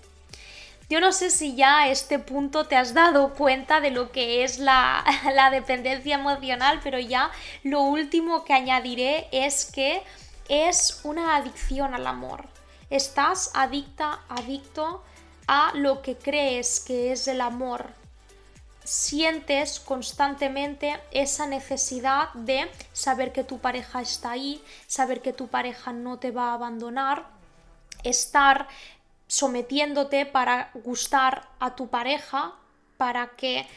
Yo 0.87 0.99
no 0.99 1.11
sé 1.11 1.31
si 1.31 1.55
ya 1.55 1.81
a 1.81 1.89
este 1.89 2.19
punto 2.19 2.65
te 2.65 2.75
has 2.75 2.93
dado 2.93 3.33
cuenta 3.33 3.81
de 3.81 3.89
lo 3.89 4.11
que 4.11 4.43
es 4.43 4.59
la, 4.59 5.03
la 5.33 5.49
dependencia 5.49 6.15
emocional, 6.15 6.79
pero 6.83 6.99
ya 6.99 7.31
lo 7.63 7.81
último 7.81 8.43
que 8.45 8.53
añadiré 8.53 9.27
es 9.31 9.65
que 9.65 10.03
es 10.47 11.01
una 11.03 11.35
adicción 11.37 11.95
al 11.95 12.05
amor. 12.05 12.45
Estás 12.91 13.49
adicta, 13.55 14.19
adicto 14.29 15.03
a 15.47 15.71
lo 15.73 16.03
que 16.03 16.15
crees 16.15 16.79
que 16.79 17.11
es 17.11 17.27
el 17.27 17.41
amor. 17.41 17.89
Sientes 18.83 19.79
constantemente 19.79 20.99
esa 21.09 21.47
necesidad 21.47 22.31
de 22.33 22.69
saber 22.93 23.31
que 23.31 23.43
tu 23.43 23.57
pareja 23.57 24.01
está 24.01 24.31
ahí, 24.31 24.63
saber 24.85 25.23
que 25.23 25.33
tu 25.33 25.47
pareja 25.47 25.91
no 25.91 26.19
te 26.19 26.29
va 26.29 26.51
a 26.51 26.53
abandonar, 26.53 27.25
estar 28.09 28.67
sometiéndote 29.27 30.25
para 30.25 30.71
gustar 30.73 31.47
a 31.59 31.75
tu 31.75 31.87
pareja, 31.87 32.53
para 32.97 33.29
que 33.35 33.67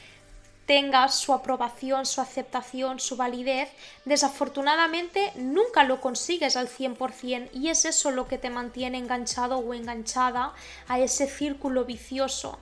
tengas 0.67 1.15
su 1.15 1.33
aprobación, 1.33 2.05
su 2.05 2.21
aceptación, 2.21 3.01
su 3.01 3.17
validez, 3.17 3.71
desafortunadamente 4.05 5.33
nunca 5.37 5.83
lo 5.83 5.99
consigues 6.01 6.57
al 6.57 6.69
100% 6.69 7.49
y 7.55 7.71
es 7.71 7.87
eso 7.87 8.11
lo 8.11 8.29
que 8.29 8.37
te 8.37 8.51
mantiene 8.51 8.99
enganchado 8.99 9.57
o 9.59 9.73
enganchada 9.73 10.53
a 10.87 10.99
ese 10.99 11.27
círculo 11.27 11.87
vicioso. 11.87 12.59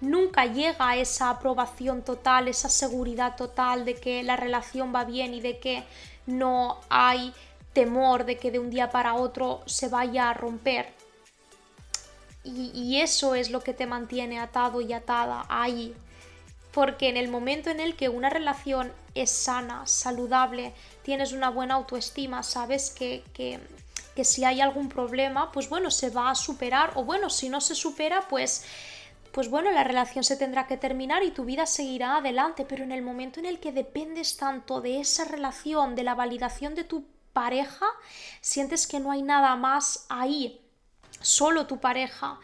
Nunca 0.00 0.46
llega 0.46 0.90
a 0.90 0.96
esa 0.96 1.28
aprobación 1.28 2.02
total, 2.02 2.46
esa 2.46 2.68
seguridad 2.68 3.36
total 3.36 3.84
de 3.84 3.96
que 3.96 4.22
la 4.22 4.36
relación 4.36 4.94
va 4.94 5.04
bien 5.04 5.34
y 5.34 5.40
de 5.40 5.58
que 5.58 5.82
no 6.26 6.78
hay 6.88 7.34
temor 7.72 8.24
de 8.24 8.36
que 8.36 8.50
de 8.50 8.58
un 8.58 8.70
día 8.70 8.90
para 8.90 9.14
otro 9.14 9.62
se 9.66 9.88
vaya 9.88 10.30
a 10.30 10.34
romper. 10.34 10.99
Y, 12.42 13.00
eso 13.00 13.34
es 13.34 13.50
lo 13.50 13.60
que 13.60 13.74
te 13.74 13.86
mantiene 13.86 14.40
atado 14.40 14.80
y 14.80 14.92
atada 14.92 15.44
ahí. 15.48 15.94
Porque 16.72 17.08
en 17.08 17.16
el 17.16 17.28
momento 17.28 17.70
en 17.70 17.80
el 17.80 17.96
que 17.96 18.08
una 18.08 18.30
relación 18.30 18.92
es 19.14 19.30
sana, 19.30 19.86
saludable, 19.86 20.72
tienes 21.02 21.32
una 21.32 21.50
buena 21.50 21.74
autoestima, 21.74 22.42
sabes 22.42 22.90
que, 22.90 23.24
que, 23.34 23.58
que, 24.14 24.24
si 24.24 24.44
hay 24.44 24.60
algún 24.60 24.88
problema, 24.88 25.50
pues 25.52 25.68
bueno, 25.68 25.90
se 25.90 26.10
va 26.10 26.30
a 26.30 26.34
superar 26.34 26.92
o 26.94 27.04
bueno, 27.04 27.28
si 27.28 27.48
no 27.48 27.60
se 27.60 27.74
supera, 27.74 28.26
pues 28.28 28.64
pues 29.32 29.48
bueno, 29.48 29.70
la 29.70 29.84
relación 29.84 30.24
se 30.24 30.36
tendrá 30.36 30.66
que 30.66 30.76
terminar 30.76 31.22
y 31.22 31.30
tu 31.30 31.44
vida 31.44 31.66
seguirá 31.66 32.16
adelante, 32.16 32.64
pero 32.64 32.82
en 32.82 32.92
el 32.92 33.02
momento 33.02 33.38
en 33.38 33.46
el 33.46 33.60
que 33.60 33.72
dependes 33.72 34.36
tanto 34.36 34.80
de 34.80 35.00
esa 35.00 35.24
relación, 35.24 35.94
de 35.94 36.02
la 36.02 36.14
validación 36.14 36.74
de 36.74 36.84
tu 36.84 37.04
pareja, 37.32 37.86
sientes 38.40 38.86
que 38.88 38.98
no 38.98 39.12
hay 39.12 39.22
nada 39.22 39.54
más 39.54 40.06
ahí, 40.08 40.60
solo 41.20 41.66
tu 41.66 41.78
pareja 41.78 42.38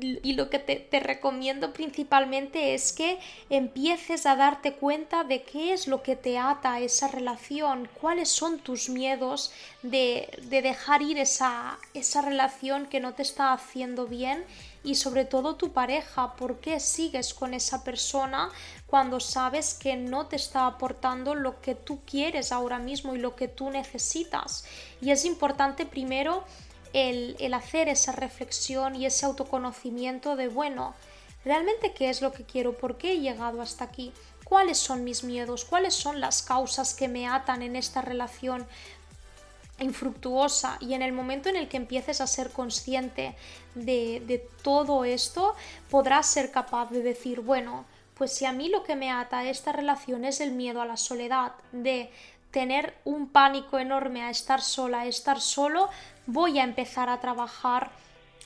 y, 0.00 0.34
lo 0.34 0.50
que 0.50 0.58
te, 0.58 1.00
recomiendo 1.00 1.72
principalmente 1.72 2.74
es 2.74 2.92
que 2.92 3.18
empieces 3.50 4.26
a 4.26 4.36
darte 4.36 4.74
cuenta 4.74 5.24
de 5.24 5.42
qué 5.42 5.72
es 5.72 5.88
lo 5.88 6.02
que 6.02 6.16
te 6.16 6.38
ata 6.38 6.74
a 6.74 6.80
esa 6.80 7.08
relación, 7.08 7.88
cuáles 8.00 8.28
son 8.28 8.58
tus 8.58 8.88
miedos 8.88 9.52
de, 9.82 10.28
de 10.42 10.62
dejar 10.62 11.02
ir 11.02 11.18
esa, 11.18 11.78
esa 11.92 12.22
relación 12.22 12.86
que 12.86 13.00
no 13.00 13.14
te 13.14 13.22
está 13.22 13.52
haciendo 13.52 14.06
bien 14.06 14.44
y 14.84 14.96
sobre 14.96 15.24
todo 15.24 15.56
tu 15.56 15.72
pareja, 15.72 16.36
por 16.36 16.60
qué 16.60 16.78
sigues 16.78 17.34
con 17.34 17.54
esa 17.54 17.82
persona 17.82 18.50
cuando 18.86 19.18
sabes 19.18 19.74
que 19.74 19.96
no 19.96 20.26
te 20.26 20.36
está 20.36 20.66
aportando 20.66 21.34
lo 21.34 21.60
que 21.60 21.74
tú 21.74 22.00
quieres 22.04 22.52
ahora 22.52 22.78
mismo 22.78 23.14
y 23.16 23.18
lo 23.18 23.34
que 23.34 23.48
tú 23.48 23.70
necesitas. 23.70 24.64
Y 25.00 25.10
es 25.10 25.24
importante 25.24 25.86
primero 25.86 26.44
el, 26.94 27.52
hacer 27.52 27.88
esa 27.88 28.12
reflexión 28.12 28.94
y 28.94 29.04
ese 29.04 29.26
autoconocimiento 29.26 30.36
de, 30.36 30.48
bueno, 30.48 30.94
¿realmente 31.44 31.92
qué 31.92 32.08
es 32.08 32.22
lo 32.22 32.32
que 32.32 32.44
quiero? 32.44 32.78
¿Por 32.78 32.96
qué 32.96 33.12
he 33.12 33.20
llegado 33.20 33.60
hasta 33.60 33.84
aquí? 33.84 34.12
¿Cuáles 34.44 34.78
son 34.78 35.04
mis 35.04 35.24
miedos? 35.24 35.64
¿Cuáles 35.64 35.94
son 35.94 36.20
las 36.20 36.42
causas 36.42 36.94
que 36.94 37.08
me 37.08 37.26
atan 37.26 37.60
en 37.62 37.76
esta 37.76 38.00
relación? 38.00 38.66
infructuosa 39.80 40.76
y 40.78 40.94
en 40.94 41.02
el 41.02 41.12
momento 41.12 41.48
en 41.48 41.56
el 41.56 41.66
que 41.66 41.76
empieces 41.76 42.20
a 42.20 42.28
ser 42.28 42.50
consciente 42.50 43.34
de, 43.74 44.22
de, 44.24 44.38
todo 44.62 45.04
esto 45.04 45.56
podrás 45.90 46.26
ser 46.26 46.52
capaz 46.52 46.92
de 46.92 47.02
decir 47.02 47.40
bueno 47.40 47.84
pues 48.16 48.32
si 48.32 48.44
a 48.44 48.52
mí 48.52 48.68
lo 48.68 48.84
que 48.84 48.94
me 48.94 49.10
ata 49.10 49.38
a 49.38 49.50
esta 49.50 49.72
relación 49.72 50.24
es 50.24 50.40
el 50.40 50.52
miedo 50.52 50.80
a 50.80 50.86
la 50.86 50.96
soledad 50.96 51.54
de 51.72 52.12
tener 52.54 52.94
un 53.04 53.30
pánico 53.30 53.80
enorme 53.80 54.22
a 54.22 54.30
estar 54.30 54.62
sola, 54.62 55.00
a 55.00 55.06
estar 55.06 55.40
solo, 55.40 55.90
voy 56.26 56.58
a 56.58 56.64
empezar 56.64 57.08
a 57.08 57.20
trabajar 57.20 57.90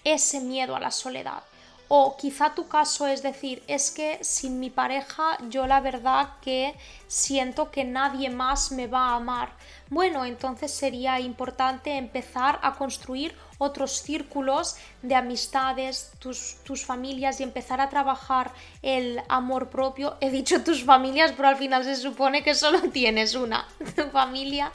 ese 0.05 0.41
miedo 0.41 0.77
a 0.77 0.81
la 0.81 0.91
soledad. 0.91 1.43
O 1.91 2.19
quizá 2.19 2.55
tu 2.55 2.69
caso 2.69 3.07
es 3.07 3.23
decir, 3.23 3.63
es 3.67 3.91
que 3.91 4.19
sin 4.23 4.61
mi 4.61 4.69
pareja 4.69 5.39
yo 5.49 5.67
la 5.67 5.81
verdad 5.81 6.35
que 6.43 6.75
siento 7.07 7.71
que 7.71 7.85
nadie 7.85 8.29
más 8.29 8.73
me 8.73 8.87
va 8.87 9.09
a 9.09 9.17
amar. 9.17 9.53
Bueno, 9.89 10.27
entonces 10.27 10.71
sería 10.71 11.19
importante 11.19 11.97
empezar 11.97 12.61
a 12.63 12.75
construir 12.75 13.35
otros 13.57 14.03
círculos 14.03 14.77
de 15.01 15.15
amistades, 15.15 16.13
tus, 16.19 16.57
tus, 16.63 16.85
familias 16.85 17.41
y 17.41 17.43
empezar 17.43 17.81
a 17.81 17.89
trabajar 17.89 18.53
el 18.83 19.23
amor 19.31 19.71
propio. 19.71 20.17
He 20.21 20.31
dicho 20.31 20.63
tus 20.63 20.85
familias, 20.85 21.33
pero 21.35 21.49
al 21.49 21.57
final 21.57 21.85
se 21.85 21.97
supone 21.97 22.43
que 22.43 22.55
solo 22.55 22.81
tienes 22.93 23.35
una, 23.35 23.67
familia. 24.13 24.73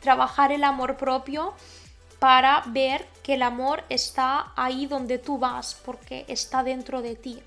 Trabajar 0.00 0.50
el 0.50 0.64
amor 0.64 0.96
propio 0.96 1.52
para 2.24 2.62
ver 2.68 3.04
que 3.22 3.34
el 3.34 3.42
amor 3.42 3.84
está 3.90 4.54
ahí 4.56 4.86
donde 4.86 5.18
tú 5.18 5.36
vas, 5.36 5.74
porque 5.84 6.24
está 6.26 6.62
dentro 6.62 7.02
de 7.02 7.16
ti. 7.16 7.42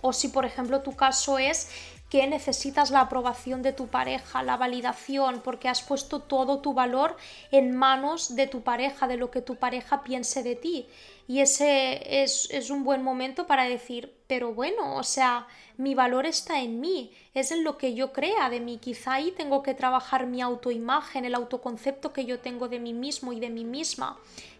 O 0.00 0.14
si 0.14 0.28
por 0.28 0.46
ejemplo 0.46 0.80
tu 0.80 0.96
caso 0.96 1.36
es 1.36 1.68
que 2.08 2.26
necesitas 2.26 2.90
la 2.90 3.00
aprobación 3.00 3.60
de 3.60 3.74
tu 3.74 3.88
pareja, 3.88 4.42
la 4.42 4.56
validación, 4.56 5.42
porque 5.44 5.68
has 5.68 5.82
puesto 5.82 6.20
todo 6.20 6.60
tu 6.60 6.72
valor 6.72 7.14
en 7.50 7.76
manos 7.76 8.34
de 8.36 8.46
tu 8.46 8.62
pareja, 8.62 9.06
de 9.06 9.18
lo 9.18 9.30
que 9.30 9.42
tu 9.42 9.56
pareja 9.56 10.02
piense 10.02 10.42
de 10.42 10.56
ti. 10.56 10.88
Y 11.28 11.40
ese 11.40 12.22
es, 12.22 12.48
es 12.52 12.70
un 12.70 12.84
buen 12.84 13.02
momento 13.02 13.46
para 13.46 13.64
decir, 13.64 14.14
pero 14.30 14.54
bueno, 14.54 14.94
o 14.94 15.02
sea, 15.02 15.48
mi 15.76 15.96
valor 15.96 16.24
está 16.24 16.60
en 16.60 16.78
mí, 16.78 17.10
es 17.34 17.50
en 17.50 17.64
lo 17.64 17.76
que 17.76 17.94
yo 17.94 18.12
crea 18.12 18.48
de 18.48 18.60
mí. 18.60 18.78
Quizá 18.78 19.14
ahí 19.14 19.32
tengo 19.32 19.60
que 19.64 19.74
trabajar 19.74 20.28
mi 20.28 20.40
autoimagen, 20.40 21.24
el 21.24 21.34
autoconcepto 21.34 22.12
que 22.12 22.26
yo 22.26 22.38
tengo 22.38 22.68
de 22.68 22.78
mí 22.78 22.92
mismo 22.92 23.32
y 23.32 23.40
de 23.40 23.50
mí 23.50 23.64
misma 23.64 24.16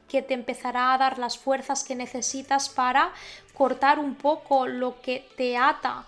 que 0.09 0.23
te 0.23 0.35
empezará 0.35 0.93
a 0.93 0.99
dar 0.99 1.19
las 1.21 1.39
fuerzas 1.39 1.85
que 1.85 1.95
necesitas 1.95 2.69
para 2.69 3.13
cortar 3.55 4.01
un 4.01 4.17
poco 4.17 4.67
lo 4.67 5.01
que 5.03 5.25
te 5.37 5.57
ata 5.57 6.05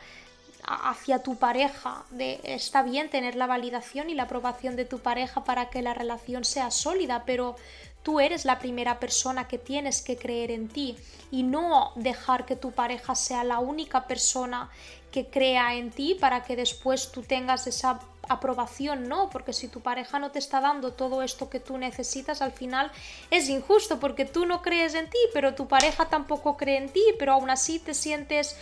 hacia 0.64 1.23
tu 1.23 1.37
pareja, 1.37 2.04
de 2.11 2.40
está 2.42 2.83
bien 2.83 3.11
tener 3.11 3.37
la 3.37 3.47
validación 3.47 4.11
y 4.11 4.14
la 4.14 4.25
aprobación 4.25 4.75
de 4.75 4.87
tu 4.87 4.99
pareja 4.99 5.45
para 5.45 5.71
que 5.71 5.83
la 5.83 5.95
relación 5.95 6.45
sea 6.45 6.73
sólida, 6.73 7.23
pero 7.26 7.54
tú 8.02 8.21
eres 8.21 8.44
la 8.44 8.59
primera 8.59 8.99
persona 8.99 9.49
que 9.49 9.59
tienes 9.59 10.02
que 10.02 10.16
creer 10.16 10.50
en 10.50 10.68
ti 10.68 10.97
y 11.30 11.42
no 11.42 11.92
dejar 11.97 12.47
que 12.47 12.56
tu 12.56 12.73
pareja 12.73 13.14
sea 13.14 13.44
la 13.44 13.59
única 13.59 14.06
persona 14.06 14.71
que 15.11 15.28
crea 15.28 15.75
en 15.75 15.90
ti 15.90 16.16
para 16.18 16.42
que 16.42 16.56
después 16.56 17.12
tú 17.12 17.23
tengas 17.23 17.66
esa 17.66 18.00
aprobación, 18.28 19.09
no, 19.09 19.28
porque 19.30 19.52
si 19.52 19.68
tu 19.68 19.80
pareja 19.80 20.18
no 20.18 20.30
te 20.30 20.38
está 20.38 20.61
dando 20.61 20.92
todo 20.92 21.23
esto 21.23 21.50
que 21.50 21.61
tú 21.61 21.76
necesitas, 21.76 22.40
al 22.40 22.52
final 22.52 22.90
es 23.30 23.49
injusto 23.49 24.00
porque 24.00 24.25
tú 24.25 24.47
no 24.47 24.62
crees 24.62 24.94
en 24.94 25.11
ti, 25.11 25.18
pero 25.32 25.54
tu 25.54 25.68
pareja 25.68 26.09
tampoco 26.09 26.56
cree 26.56 26.78
en 26.78 26.88
ti, 26.88 27.02
pero 27.18 27.32
aún 27.32 27.50
así 27.50 27.78
te 27.78 27.94
sientes 27.94 28.56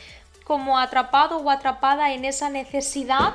como 0.51 0.81
atrapado 0.81 1.37
o 1.37 1.49
atrapada 1.49 2.13
en 2.13 2.25
esa 2.25 2.51
necesidad 2.51 3.35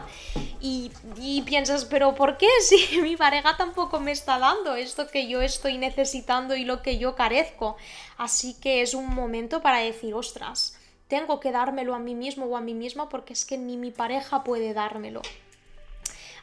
y, 0.60 0.92
y, 1.16 1.44
piensas, 1.44 1.86
pero 1.86 2.14
¿por 2.14 2.36
qué 2.36 2.50
si 2.62 3.00
mi 3.02 3.16
pareja 3.16 3.56
tampoco 3.56 4.02
me 4.02 4.12
está 4.12 4.38
dando 4.38 4.76
esto 4.76 5.08
que 5.08 5.30
yo 5.30 5.42
estoy 5.42 5.78
necesitando 5.78 6.58
y 6.58 6.66
lo 6.66 6.82
que 6.82 6.98
yo 6.98 7.16
carezco? 7.16 7.78
Así 8.18 8.54
que 8.56 8.82
es 8.82 8.94
un 8.94 9.16
momento 9.16 9.62
para 9.62 9.78
decir, 9.78 10.14
ostras, 10.14 10.78
tengo 11.08 11.40
que 11.40 11.54
dármelo 11.54 11.96
a 11.96 12.00
mí 12.00 12.16
mismo 12.16 12.48
o 12.48 12.58
a 12.58 12.62
mí 12.62 12.74
misma 12.74 13.08
porque 13.08 13.32
es 13.32 13.46
que 13.46 13.58
ni 13.58 13.78
mi 13.78 13.92
pareja 13.92 14.44
puede 14.44 14.74
dármelo. 14.74 15.22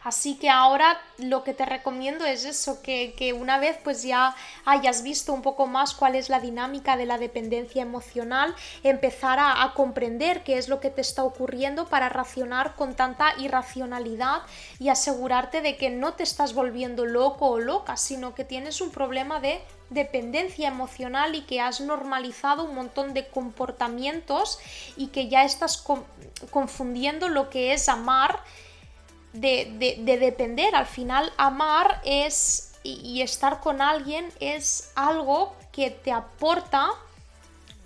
Así 0.04 0.37
que 0.37 0.50
ahora 0.50 1.00
lo 1.18 1.44
que 1.44 1.54
te 1.54 1.64
recomiendo 1.64 2.25
es 2.25 2.44
eso, 2.44 2.82
que, 2.82 3.37
una 3.38 3.59
vez 3.59 3.78
pues 3.85 4.02
ya 4.02 4.35
hayas 4.64 5.02
visto 5.02 5.32
un 5.32 5.42
poco 5.42 5.66
más 5.66 5.94
cuál 5.94 6.16
es 6.16 6.28
la 6.28 6.40
dinámica 6.40 6.97
de 6.97 7.06
la 7.06 7.18
dependencia 7.18 7.82
emocional, 7.82 8.54
empezar 8.82 9.38
a, 9.38 9.62
a 9.62 9.75
comprender 9.75 10.42
qué 10.42 10.59
es 10.59 10.68
lo 10.68 10.80
que 10.80 10.90
te 10.90 11.00
está 11.00 11.23
ocurriendo 11.23 11.87
para 11.87 12.09
racionar 12.09 12.75
con 12.75 12.94
tanta 12.94 13.35
irracionalidad 13.38 14.42
y 14.80 14.88
asegurarte 14.88 15.61
de 15.61 15.76
que 15.76 15.90
no 15.90 16.14
te 16.14 16.25
estás 16.25 16.52
volviendo 16.52 17.06
loco 17.06 17.49
o 17.49 17.59
loca, 17.61 17.97
sino 17.97 18.35
que 18.35 18.44
tienes 18.44 18.80
un 18.80 18.90
problema 18.90 19.38
de 19.38 19.61
dependencia 19.90 20.68
emocional 20.68 21.35
y 21.35 21.42
que 21.42 21.61
has 21.61 21.80
normalizado 21.80 22.64
un 22.64 22.75
montón 22.75 23.14
de 23.14 23.28
comportamientos 23.28 24.59
y 24.97 25.09
que 25.09 25.28
ya 25.28 25.44
estás 25.44 25.85
confundiendo 26.50 27.28
lo 27.28 27.50
que 27.50 27.73
es 27.73 27.88
amar 27.88 28.40
de, 29.33 30.19
depender. 30.21 30.75
Al 30.75 30.87
final, 30.87 31.33
amar 31.37 32.01
es 32.05 32.75
y, 32.83 33.23
estar 33.23 33.61
con 33.61 33.81
alguien 33.81 34.29
es 34.41 34.93
algo 34.95 35.55
que 35.73 35.91
te 35.91 36.12
aporta 36.12 36.91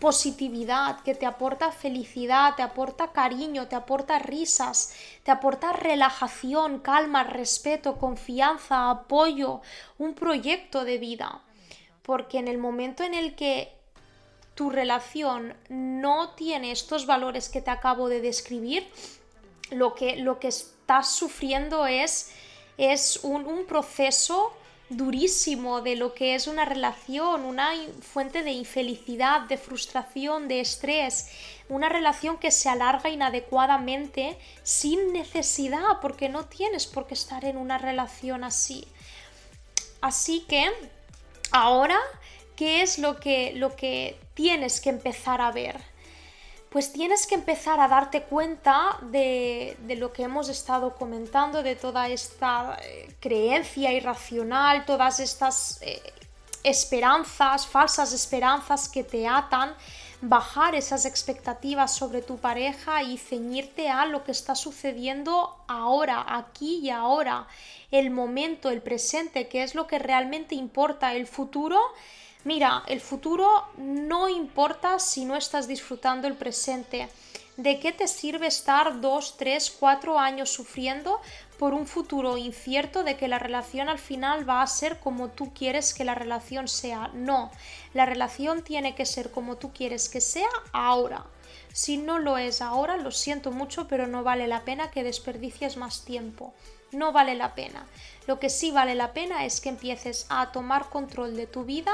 positividad, 0.00 1.00
que 1.00 1.14
te 1.14 1.24
aporta 1.24 1.72
felicidad, 1.72 2.54
te 2.54 2.62
aporta 2.62 3.12
cariño, 3.12 3.66
te 3.66 3.76
aporta 3.76 4.18
risas, 4.18 4.94
te 5.22 5.30
aporta 5.30 5.72
relajación, 5.72 6.80
calma, 6.80 7.24
respeto, 7.24 7.96
confianza, 7.96 8.90
apoyo, 8.90 9.62
un 9.98 10.14
proyecto 10.14 10.84
de 10.84 10.98
vida. 10.98 11.40
Porque 12.02 12.38
en 12.38 12.48
el 12.48 12.58
momento 12.58 13.04
en 13.04 13.14
el 13.14 13.34
que 13.34 13.72
tu 14.54 14.70
relación 14.70 15.54
no 15.68 16.30
tiene 16.30 16.72
estos 16.72 17.06
valores 17.06 17.48
que 17.48 17.60
te 17.60 17.70
acabo 17.70 18.08
de 18.08 18.20
describir, 18.20 18.88
lo 19.70 19.94
que, 19.94 20.16
lo 20.16 20.38
que 20.38 20.48
estás 20.86 21.10
sufriendo 21.10 21.84
es, 21.88 22.30
es 22.78 23.18
un, 23.24 23.66
proceso 23.66 24.52
durísimo 24.88 25.80
de 25.80 25.96
lo 25.96 26.14
que 26.14 26.36
es 26.36 26.46
una 26.46 26.64
relación, 26.64 27.44
una 27.44 27.72
fuente 28.00 28.44
de 28.44 28.52
infelicidad, 28.52 29.40
de 29.48 29.58
frustración, 29.58 30.46
de 30.46 30.60
estrés, 30.60 31.28
una 31.68 31.88
relación 31.88 32.38
que 32.38 32.52
se 32.52 32.68
alarga 32.68 33.10
inadecuadamente 33.10 34.38
sin 34.62 35.12
necesidad, 35.12 35.98
porque 36.00 36.28
no 36.28 36.44
tienes 36.44 36.86
por 36.86 37.08
qué 37.08 37.14
estar 37.14 37.44
en 37.44 37.56
una 37.56 37.78
relación 37.78 38.44
así. 38.44 38.86
Así 40.00 40.44
que 40.48 40.70
ahora, 41.50 41.98
¿qué 42.54 42.82
es 42.82 43.00
lo 43.00 43.18
que, 43.18 43.54
lo 43.56 43.74
que 43.74 44.20
tienes 44.34 44.80
que 44.80 44.90
empezar 44.90 45.40
a 45.40 45.50
ver? 45.50 45.95
Pues 46.76 46.92
tienes 46.92 47.26
que 47.26 47.36
empezar 47.36 47.80
a 47.80 47.88
darte 47.88 48.24
cuenta 48.24 48.98
de, 49.00 49.78
lo 49.96 50.12
que 50.12 50.24
hemos 50.24 50.50
estado 50.50 50.94
comentando, 50.94 51.62
de 51.62 51.74
toda 51.74 52.06
esta 52.10 52.76
eh, 52.82 53.14
creencia 53.18 53.94
irracional, 53.94 54.84
todas 54.84 55.18
estas 55.18 55.80
eh, 55.80 56.02
esperanzas, 56.64 57.66
falsas 57.66 58.12
esperanzas 58.12 58.90
que 58.90 59.02
te 59.02 59.26
atan, 59.26 59.74
bajar 60.20 60.74
esas 60.74 61.06
expectativas 61.06 61.94
sobre 61.94 62.20
tu 62.20 62.36
pareja 62.36 63.02
y 63.02 63.16
ceñirte 63.16 63.88
a 63.88 64.04
lo 64.04 64.22
que 64.22 64.32
está 64.32 64.54
sucediendo 64.54 65.56
ahora, 65.68 66.26
aquí 66.28 66.80
y 66.82 66.90
ahora, 66.90 67.46
el 67.90 68.10
momento, 68.10 68.68
el 68.68 68.82
presente, 68.82 69.48
que 69.48 69.62
es 69.62 69.74
lo 69.74 69.86
que 69.86 69.98
realmente 69.98 70.54
importa, 70.54 71.14
el 71.14 71.26
futuro 71.26 71.80
Mira, 72.46 72.84
el 72.86 73.00
futuro 73.00 73.64
no 73.76 74.28
importa 74.28 75.00
si 75.00 75.24
no 75.24 75.34
estás 75.34 75.66
disfrutando 75.66 76.28
el 76.28 76.36
presente. 76.36 77.08
¿De 77.56 77.80
qué 77.80 77.90
te 77.90 78.06
sirve 78.06 78.46
estar 78.46 79.00
dos, 79.00 79.36
tres, 79.36 79.68
cuatro 79.68 80.16
años 80.16 80.50
sufriendo 80.50 81.20
por 81.58 81.74
un 81.74 81.88
futuro 81.88 82.36
incierto 82.36 83.02
de 83.02 83.16
que 83.16 83.26
la 83.26 83.40
relación 83.40 83.88
al 83.88 83.98
final 83.98 84.48
va 84.48 84.62
a 84.62 84.66
ser 84.68 85.00
como 85.00 85.30
tú 85.30 85.52
quieres 85.54 85.92
que 85.92 86.04
la 86.04 86.14
relación 86.14 86.68
sea? 86.68 87.10
No, 87.14 87.50
la 87.94 88.06
relación 88.06 88.62
tiene 88.62 88.94
que 88.94 89.06
ser 89.06 89.32
como 89.32 89.56
tú 89.56 89.72
quieres 89.72 90.08
que 90.08 90.20
sea 90.20 90.48
ahora. 90.70 91.26
Si 91.72 91.96
no 91.96 92.20
lo 92.20 92.38
es 92.38 92.62
ahora, 92.62 92.96
lo 92.96 93.10
siento 93.10 93.50
mucho, 93.50 93.88
pero 93.88 94.06
no 94.06 94.22
vale 94.22 94.46
la 94.46 94.64
pena 94.64 94.92
que 94.92 95.02
desperdicies 95.02 95.76
más 95.76 96.04
tiempo. 96.04 96.54
No 96.92 97.12
vale 97.12 97.34
la 97.34 97.56
pena. 97.56 97.86
Lo 98.26 98.38
que 98.38 98.50
sí 98.50 98.70
vale 98.70 98.94
la 98.94 99.12
pena 99.12 99.44
es 99.44 99.60
que 99.60 99.68
empieces 99.68 100.26
a 100.28 100.52
tomar 100.52 100.88
control 100.88 101.36
de 101.36 101.46
tu 101.46 101.64
vida, 101.64 101.92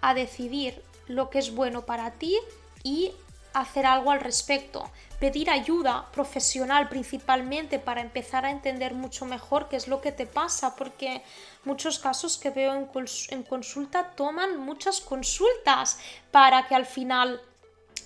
a 0.00 0.14
decidir 0.14 0.82
lo 1.08 1.30
que 1.30 1.38
es 1.38 1.54
bueno 1.54 1.86
para 1.86 2.12
ti 2.12 2.36
y 2.82 3.12
hacer 3.56 3.86
algo 3.86 4.10
al 4.10 4.20
respecto. 4.20 4.90
Pedir 5.18 5.48
ayuda 5.48 6.10
profesional 6.12 6.90
principalmente 6.90 7.78
para 7.78 8.02
empezar 8.02 8.44
a 8.44 8.50
entender 8.50 8.92
mucho 8.92 9.24
mejor 9.24 9.68
qué 9.68 9.76
es 9.76 9.88
lo 9.88 10.02
que 10.02 10.12
te 10.12 10.26
pasa, 10.26 10.76
porque 10.76 11.22
muchos 11.64 11.98
casos 11.98 12.36
que 12.36 12.50
veo 12.50 12.74
en, 12.74 13.42
consulta 13.44 14.10
toman 14.10 14.58
muchas 14.58 15.00
consultas 15.00 15.98
para 16.30 16.66
que 16.66 16.74
al 16.74 16.84
final 16.84 17.40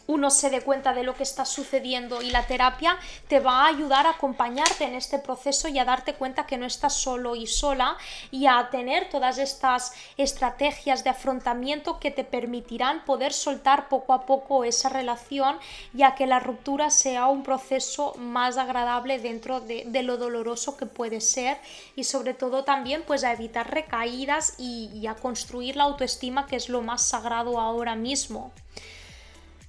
uno 0.07 0.31
se 0.31 0.51
dé 0.51 0.61
cuenta 0.63 0.93
de 0.93 1.03
lo 1.03 1.15
que 1.15 1.23
está 1.23 1.45
sucediendo 1.45 2.23
y 2.23 2.31
la 2.31 2.47
terapia 2.47 2.97
te 3.29 3.41
va 3.41 3.63
a 3.63 3.69
ayudar 3.69 4.07
a 4.07 4.11
acompañarte 4.11 4.85
en 4.85 4.95
este 4.95 5.19
proceso 5.19 5.69
y 5.69 5.79
a 5.79 5.85
darte 5.85 6.15
cuenta 6.15 6.47
que 6.47 6.59
no 6.59 6.67
estás 6.67 6.95
solo 6.95 7.37
y 7.37 7.47
sola 7.47 7.97
y 8.31 8.47
a 8.47 8.69
tener 8.71 9.09
todas 9.09 9.39
estas 9.39 9.93
estrategias 10.17 11.05
de 11.05 11.11
afrontamiento 11.11 12.01
que 12.01 12.11
te 12.11 12.25
permitirán 12.25 13.05
poder 13.05 13.33
soltar 13.33 13.89
poco 13.89 14.13
a 14.13 14.27
poco 14.27 14.65
esa 14.65 14.89
relación 14.89 15.59
y 15.95 16.03
a 16.03 16.15
que 16.15 16.27
la 16.27 16.41
ruptura 16.41 16.91
sea 16.91 17.27
un 17.27 17.43
proceso 17.43 18.15
más 18.19 18.57
agradable 18.57 19.19
dentro 19.19 19.61
de, 19.61 19.87
lo 20.03 20.17
doloroso 20.17 20.77
que 20.77 20.87
puede 20.87 21.21
ser 21.21 21.59
y 21.95 22.05
sobre 22.05 22.33
todo 22.33 22.65
también 22.65 23.05
pues 23.07 23.23
a 23.23 23.33
evitar 23.33 23.71
recaídas 23.71 24.55
y 24.59 25.07
a 25.07 25.15
construir 25.15 25.77
la 25.77 25.85
autoestima 25.85 26.47
que 26.47 26.57
es 26.57 26.69
lo 26.69 26.81
más 26.83 27.03
sagrado 27.03 27.61
ahora 27.61 27.95
mismo. 27.95 28.51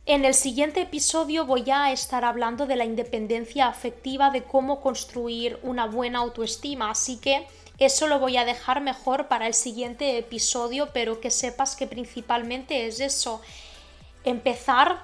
En 0.08 0.26
el 0.26 0.34
siguiente 0.34 0.82
episodio 0.82 1.46
voy 1.46 1.70
a 1.70 1.92
estar 1.92 2.26
hablando 2.26 2.66
de 2.66 2.76
la 2.76 2.86
independencia 2.86 3.68
afectiva, 3.68 4.32
de 4.32 4.44
cómo 4.44 4.82
construir 4.82 5.60
una 5.62 5.86
buena 5.86 6.20
autoestima, 6.20 6.90
así 6.90 7.18
que 7.18 7.46
eso 7.78 8.08
lo 8.08 8.18
voy 8.18 8.36
a 8.38 8.44
dejar 8.44 8.82
mejor 8.82 9.28
para 9.28 9.46
el 9.46 9.54
siguiente 9.54 10.18
episodio, 10.18 10.90
pero 10.92 11.22
que 11.22 11.30
sepas 11.30 11.76
que 11.76 11.86
principalmente 11.86 12.88
es 12.88 13.00
eso, 13.00 13.42
empezar 14.24 15.04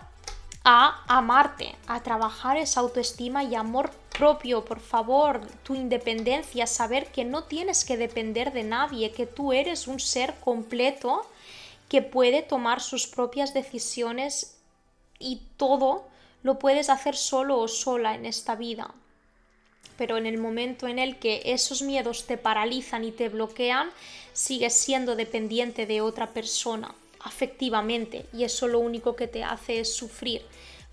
a 0.64 1.04
amarte, 1.08 1.76
a 1.86 2.02
trabajar 2.02 2.58
esa 2.58 2.80
autoestima 2.80 3.44
y 3.44 3.54
amor 3.54 3.92
propio, 4.18 4.66
por 4.66 4.80
favor, 4.80 5.42
tu 5.62 5.76
independencia, 5.76 6.66
saber 6.66 7.12
que 7.12 7.24
no 7.24 7.44
tienes 7.44 7.86
que 7.86 7.98
depender 7.98 8.52
de 8.52 8.64
nadie, 8.64 9.12
que 9.12 9.28
tú 9.28 9.54
eres 9.54 9.88
un 9.88 10.00
ser 10.00 10.34
completo 10.40 11.22
que 11.88 12.02
puede 12.02 12.42
tomar 12.42 12.82
sus 12.82 13.06
propias 13.06 13.54
decisiones 13.54 14.57
y 15.19 15.41
todo 15.58 16.08
lo 16.43 16.60
puedes 16.60 16.89
hacer 16.89 17.15
solo 17.15 17.60
o 17.60 17.67
sola 17.67 18.15
en 18.15 18.25
esta 18.25 18.56
vida. 18.56 18.93
pero 19.97 20.17
en 20.17 20.27
el 20.27 20.38
momento 20.38 20.88
en 20.88 20.99
el 20.99 21.17
que 21.17 21.41
esos 21.45 21.82
miedos 21.82 22.27
te 22.27 22.38
paralizan 22.38 23.03
y 23.03 23.12
te 23.12 23.30
bloquean, 23.30 23.89
sigues 24.32 24.73
siendo 24.73 25.15
dependiente 25.15 25.88
de 25.88 26.01
otra 26.01 26.27
persona 26.27 26.93
afectivamente 27.19 28.27
y 28.32 28.43
eso 28.43 28.67
lo 28.67 28.77
único 28.77 29.15
que 29.15 29.27
te 29.27 29.43
hace 29.43 29.80
es 29.80 29.95
sufrir 29.95 30.43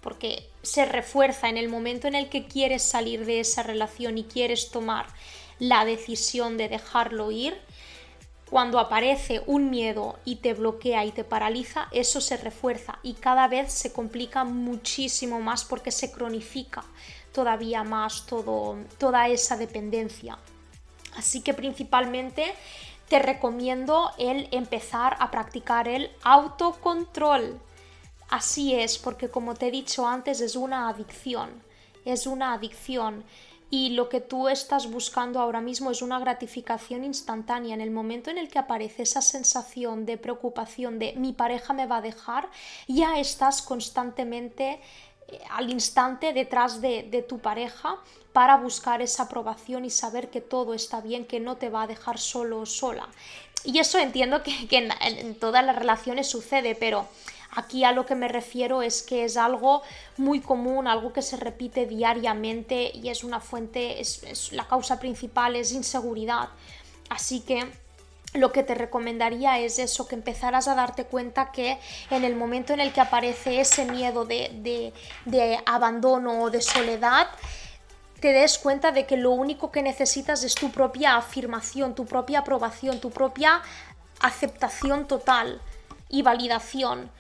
porque 0.05 0.47
se 0.63 0.85
refuerza 0.85 1.49
en 1.49 1.57
el 1.57 1.71
momento 1.71 2.07
en 2.07 2.15
el 2.15 2.29
que 2.29 2.47
quieres 2.47 2.83
salir 2.83 3.25
de 3.25 3.41
esa 3.41 3.63
relación 3.63 4.19
y 4.19 4.25
quieres 4.25 4.71
tomar 4.71 5.07
la 5.59 5.87
decisión 5.87 6.59
de 6.59 6.69
dejarlo 6.69 7.31
ir, 7.31 7.57
cuando 8.51 8.79
aparece 8.79 9.43
un 9.47 9.71
miedo 9.71 10.19
y 10.25 10.37
te 10.37 10.55
bloquea 10.55 11.05
y 11.05 11.13
te 11.13 11.25
paraliza, 11.25 11.89
eso 11.93 12.21
se 12.21 12.37
refuerza 12.37 12.99
y 13.03 13.15
cada 13.15 13.49
vez 13.49 13.73
se 13.73 13.93
complica 13.93 14.45
muchísimo 14.45 15.41
más 15.41 15.65
porque 15.65 15.91
se 15.91 16.13
cronifica 16.13 16.85
todavía 17.33 17.83
más 17.83 18.27
todo, 18.27 18.77
toda 18.99 19.29
esa 19.29 19.57
dependencia. 19.57 20.39
Así 21.17 21.41
que 21.43 21.55
principalmente 21.55 22.55
te 23.09 23.19
recomiendo 23.19 24.11
el 24.19 24.49
empezar 24.53 25.17
a 25.21 25.31
practicar 25.31 25.89
el 25.89 26.11
autocontrol. 26.23 27.61
Así 28.31 28.75
es, 28.75 28.99
porque 28.99 29.29
como 29.29 29.55
te 29.55 29.69
he 29.69 29.71
dicho 29.71 30.07
antes, 30.07 30.41
es 30.41 30.57
una 30.57 30.89
adicción. 30.89 31.51
Es 32.05 32.27
una 32.27 32.53
adicción 32.53 33.25
y 33.75 33.89
lo 33.89 34.09
que 34.09 34.21
tú 34.21 34.49
estás 34.49 34.89
buscando 34.89 35.41
ahora 35.41 35.61
mismo 35.61 35.91
es 35.91 36.01
una 36.01 36.21
gratificación 36.21 37.03
instantánea. 37.03 37.75
En 37.75 37.81
el 37.81 37.91
momento 37.91 38.31
en 38.31 38.39
el 38.39 38.49
que 38.49 38.61
aparece 38.61 39.03
esa 39.03 39.21
sensación 39.21 40.07
de 40.07 40.17
preocupación 40.17 41.01
de 41.01 41.15
mi 41.17 41.33
pareja 41.33 41.73
me 41.73 41.89
va 41.89 41.97
a 41.97 42.01
dejar, 42.01 42.49
ya 42.87 43.19
estás 43.19 43.63
constantemente 43.63 44.79
al 45.51 45.71
instante 45.71 46.33
detrás 46.33 46.81
de, 46.81 47.25
tu 47.29 47.39
pareja 47.39 47.97
para 48.33 48.57
buscar 48.57 49.03
esa 49.03 49.25
aprobación 49.25 49.85
y 49.85 49.91
saber 49.91 50.31
que 50.31 50.41
todo 50.41 50.75
está 50.75 51.01
bien, 51.01 51.25
que 51.25 51.41
no 51.41 51.57
te 51.57 51.71
va 51.71 51.83
a 51.83 51.87
dejar 51.87 52.19
solo 52.19 52.61
o 52.61 52.67
sola. 52.67 53.09
Y 53.65 53.79
eso 53.79 53.99
entiendo 53.99 54.43
que, 54.43 54.69
en 54.71 55.35
todas 55.37 55.65
las 55.65 55.77
relaciones 55.77 56.29
sucede, 56.29 56.75
pero 56.75 57.09
Aquí 57.57 57.85
a 57.85 57.93
lo 57.93 58.05
que 58.05 58.17
me 58.17 58.27
refiero 58.27 58.83
es 58.83 59.03
que 59.03 59.25
es 59.25 59.37
algo 59.37 59.83
muy 60.17 60.41
común, 60.41 60.89
algo 60.89 61.13
que 61.13 61.23
se 61.23 61.37
repite 61.37 61.87
diariamente 61.87 62.91
y 62.93 63.09
es 63.09 63.23
una 63.23 63.39
fuente, 63.39 64.01
es, 64.01 64.51
la 64.53 64.67
causa 64.67 64.99
principal 64.99 65.55
es 65.55 65.71
inseguridad. 65.71 66.49
Así 67.09 67.41
que 67.41 67.65
lo 68.35 68.53
que 68.53 68.65
te 68.65 68.75
recomendaría 68.75 69.59
es 69.61 69.79
eso, 69.79 70.07
que 70.09 70.17
empezaras 70.17 70.67
a 70.69 70.75
darte 70.75 71.05
cuenta 71.05 71.53
que 71.53 71.79
en 72.11 72.25
el 72.25 72.35
momento 72.35 72.73
en 72.73 72.81
el 72.81 72.93
que 72.93 73.01
aparece 73.01 73.61
ese 73.61 73.85
miedo 73.85 74.25
de, 74.25 74.93
de, 75.25 75.59
abandono 75.67 76.43
o 76.43 76.51
de 76.51 76.61
soledad, 76.61 77.29
te 78.21 78.33
des 78.33 78.59
cuenta 78.59 78.91
de 78.91 79.07
que 79.07 79.17
lo 79.17 79.31
único 79.31 79.71
que 79.71 79.83
necesitas 79.83 80.43
es 80.43 80.55
tu 80.57 80.71
propia 80.73 81.17
afirmación, 81.17 81.95
tu 81.95 82.07
propia 82.07 82.41
aprobación, 82.41 83.01
tu 83.01 83.11
propia 83.11 83.63
aceptación 84.21 85.07
total 85.07 85.61
y 86.09 86.23
validación 86.23 87.11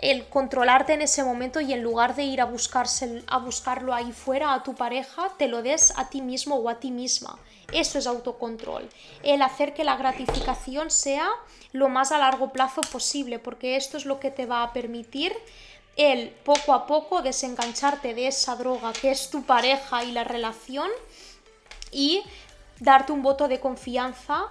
el 0.00 0.26
controlarte 0.28 0.94
en 0.94 1.02
ese 1.02 1.22
momento 1.22 1.60
y 1.60 1.74
en 1.74 1.82
lugar 1.82 2.14
de 2.14 2.22
ir 2.22 2.40
a, 2.40 2.46
buscarse, 2.46 3.22
a 3.26 3.38
buscarlo 3.38 3.92
ahí 3.92 4.12
fuera 4.12 4.54
a 4.54 4.62
tu 4.62 4.74
pareja, 4.74 5.28
te 5.36 5.46
lo 5.46 5.62
des 5.62 5.92
a 5.98 6.08
ti 6.08 6.22
mismo 6.22 6.56
o 6.56 6.70
a 6.70 6.80
ti 6.80 6.90
misma. 6.90 7.38
Eso 7.72 7.98
es 7.98 8.06
autocontrol. 8.06 8.88
El 9.22 9.42
hacer 9.42 9.74
que 9.74 9.84
la 9.84 9.96
gratificación 9.96 10.90
sea 10.90 11.28
lo 11.72 11.88
más 11.88 12.12
a 12.12 12.18
largo 12.18 12.52
plazo 12.52 12.80
posible, 12.80 13.38
porque 13.38 13.76
esto 13.76 13.96
es 13.96 14.04
lo 14.04 14.18
que 14.18 14.30
te 14.30 14.46
va 14.46 14.62
a 14.62 14.72
permitir 14.72 15.32
el 15.96 16.30
poco 16.30 16.72
a 16.72 16.86
poco 16.86 17.22
desengancharte 17.22 18.14
de 18.14 18.28
esa 18.28 18.56
droga 18.56 18.92
que 18.92 19.10
es 19.10 19.30
tu 19.30 19.42
pareja 19.42 20.04
y 20.04 20.12
la 20.12 20.24
relación 20.24 20.88
y 21.90 22.22
darte 22.78 23.12
un 23.12 23.22
voto 23.22 23.48
de 23.48 23.60
confianza 23.60 24.48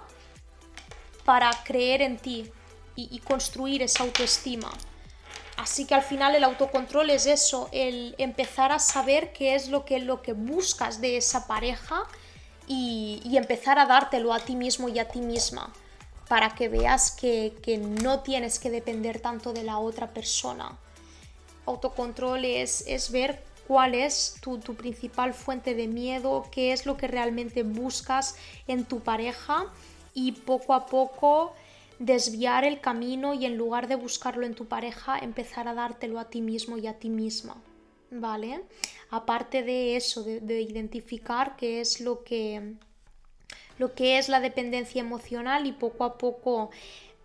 para 1.24 1.50
creer 1.64 2.02
en 2.02 2.18
ti 2.18 2.50
y, 2.96 3.18
construir 3.20 3.82
esa 3.82 4.02
autoestima. 4.04 4.70
Así 5.56 5.86
que 5.86 5.94
al 5.94 6.02
final 6.02 6.34
el 6.34 6.44
autocontrol 6.44 7.08
es 7.10 7.26
eso, 7.26 7.68
el 7.72 8.14
empezar 8.18 8.72
a 8.72 8.78
saber 8.78 9.32
qué 9.32 9.54
es 9.54 9.68
lo 9.68 9.84
que, 9.84 9.98
lo 10.00 10.20
que 10.20 10.34
buscas 10.34 11.00
de 11.00 11.16
esa 11.16 11.46
pareja 11.46 12.06
y, 12.72 13.36
empezar 13.36 13.80
a 13.80 13.86
dártelo 13.86 14.32
a 14.32 14.38
ti 14.38 14.54
mismo 14.54 14.88
y 14.88 15.00
a 15.00 15.08
ti 15.08 15.20
misma 15.20 15.72
para 16.28 16.54
que 16.54 16.68
veas 16.68 17.10
que, 17.10 17.52
no 18.00 18.20
tienes 18.20 18.60
que 18.60 18.70
depender 18.70 19.18
tanto 19.18 19.52
de 19.52 19.64
la 19.64 19.78
otra 19.78 20.14
persona. 20.14 20.78
Autocontrol 21.66 22.44
es, 22.44 22.84
es 22.86 23.10
ver 23.10 23.42
cuál 23.66 23.96
es 23.96 24.36
tu, 24.40 24.58
tu, 24.58 24.76
principal 24.76 25.34
fuente 25.34 25.74
de 25.74 25.88
miedo, 25.88 26.46
qué 26.52 26.72
es 26.72 26.86
lo 26.86 26.96
que 26.96 27.08
realmente 27.08 27.64
buscas 27.64 28.36
en 28.68 28.84
tu 28.84 29.00
pareja 29.00 29.66
y 30.14 30.30
poco 30.30 30.74
a 30.74 30.86
poco 30.86 31.52
desviar 31.98 32.62
el 32.64 32.80
camino 32.80 33.34
y 33.34 33.46
en 33.46 33.56
lugar 33.56 33.88
de 33.88 33.96
buscarlo 33.96 34.46
en 34.46 34.54
tu 34.54 34.66
pareja, 34.66 35.18
empezar 35.18 35.66
a 35.66 35.74
dártelo 35.74 36.20
a 36.20 36.30
ti 36.30 36.40
mismo 36.40 36.78
y 36.78 36.86
a 36.86 36.94
ti 36.94 37.08
misma. 37.08 37.56
¿Vale? 38.10 38.62
Aparte 39.10 39.62
de 39.62 39.96
eso, 39.96 40.24
de, 40.24 40.60
identificar 40.60 41.56
qué 41.56 41.80
es 41.80 42.00
lo 42.00 42.24
que, 42.24 42.74
lo 43.78 43.94
que 43.94 44.18
es 44.18 44.28
la 44.28 44.40
dependencia 44.40 45.00
emocional 45.00 45.66
y 45.66 45.72
poco 45.72 46.04
a 46.04 46.18
poco 46.18 46.70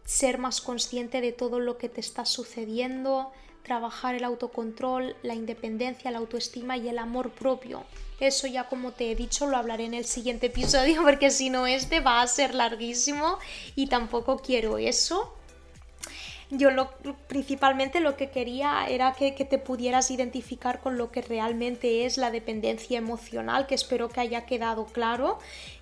ser 0.03 0.37
más 0.37 0.61
consciente 0.61 1.21
de 1.21 1.31
todo 1.31 1.59
lo 1.59 1.77
que 1.77 1.89
te 1.89 2.01
está 2.01 2.25
sucediendo, 2.25 3.31
trabajar 3.63 4.13
el 4.15 4.23
autocontrol, 4.23 5.15
la 5.23 5.33
independencia, 5.33 6.11
la 6.11 6.19
autoestima 6.19 6.77
y 6.77 6.87
el 6.87 6.99
amor 6.99 7.31
propio. 7.31 7.83
Eso 8.19 8.47
ya 8.47 8.69
como 8.69 8.91
te 8.91 9.11
he 9.11 9.15
dicho 9.15 9.47
lo 9.47 9.57
hablaré 9.57 9.85
en 9.85 9.93
el 9.93 10.05
siguiente 10.05 10.47
episodio 10.47 11.01
porque 11.03 11.31
si 11.31 11.49
no 11.49 11.67
este 11.67 11.99
va 11.99 12.21
a 12.21 12.27
ser 12.27 12.55
larguísimo 12.55 13.39
y 13.75 13.87
tampoco 13.87 14.37
quiero 14.37 14.77
eso. 14.77 15.34
Yo 16.51 16.69
lo, 16.69 16.91
principalmente 17.27 17.99
lo 17.99 18.15
que 18.15 18.29
quería 18.29 18.85
era 18.87 19.13
que, 19.13 19.31
te 19.31 19.57
pudieras 19.57 20.11
identificar 20.11 20.79
con 20.79 20.97
lo 20.97 21.11
que 21.11 21.21
realmente 21.21 22.05
es 22.05 22.17
la 22.17 22.29
dependencia 22.29 22.97
emocional, 22.97 23.65
que 23.65 23.75
espero 23.75 24.09
que 24.09 24.21
haya 24.21 24.45
quedado 24.45 24.85
claro 24.85 25.39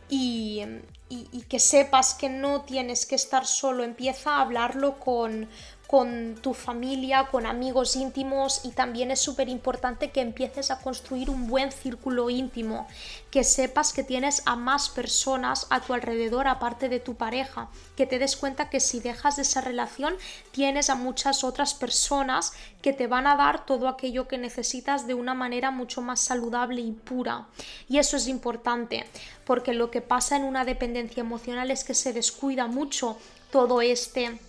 y, 0.10 0.62
y, 1.10 1.41
que 1.49 1.60
sepas 1.60 2.13
que 2.13 2.30
no 2.30 2.62
tienes 2.62 3.06
que 3.06 3.15
estar 3.15 3.45
solo, 3.45 3.84
empieza 3.84 4.38
a 4.38 4.41
hablarlo 4.41 4.99
con, 4.99 5.49
con 5.93 6.34
tu 6.41 6.56
familia, 6.56 7.27
con 7.29 7.45
amigos 7.45 7.95
íntimos 7.95 8.62
y 8.63 8.71
también 8.71 9.12
es 9.12 9.19
súper 9.19 9.47
importante 9.47 10.10
que 10.10 10.21
empieces 10.21 10.71
a 10.71 10.79
construir 10.79 11.29
un 11.29 11.45
buen 11.45 11.71
círculo 11.71 12.32
íntimo, 12.32 12.88
que 13.29 13.43
sepas 13.43 13.93
que 13.93 14.03
tienes 14.03 14.41
a 14.47 14.56
más 14.56 14.89
personas 14.89 15.67
a 15.69 15.82
tu 15.82 15.93
alrededor 15.93 16.47
aparte 16.47 16.89
de 16.89 16.99
tu 16.99 17.13
pareja, 17.13 17.69
que 17.95 18.08
te 18.08 18.17
des 18.17 18.36
cuenta 18.36 18.71
que 18.71 18.79
si 18.79 19.01
dejas 19.01 19.36
de 19.36 19.43
esa 19.43 19.62
relación 19.62 20.15
tienes 20.49 20.89
a 20.89 20.95
muchas 20.95 21.43
otras 21.43 21.75
personas 21.75 22.53
que 22.82 22.93
te 22.93 23.06
van 23.06 23.27
a 23.27 23.36
dar 23.36 23.67
todo 23.67 23.88
aquello 23.88 24.27
que 24.27 24.39
necesitas 24.39 25.06
de 25.06 25.13
una 25.13 25.36
manera 25.36 25.69
mucho 25.69 26.01
más 26.01 26.21
saludable 26.21 26.82
y 26.82 26.91
pura. 26.91 27.45
Y 27.88 27.99
eso 27.99 28.17
es 28.17 28.27
importante, 28.27 29.06
porque 29.45 29.75
lo 29.75 29.91
que 29.91 30.01
pasa 30.01 30.38
en 30.38 30.43
una 30.43 30.65
dependencia 30.65 31.21
emocional 31.21 31.69
es 31.69 31.84
que 31.84 31.93
se 31.93 32.13
descuida 32.13 32.65
mucho 32.65 33.15
todo 33.51 33.79
este 33.84 34.39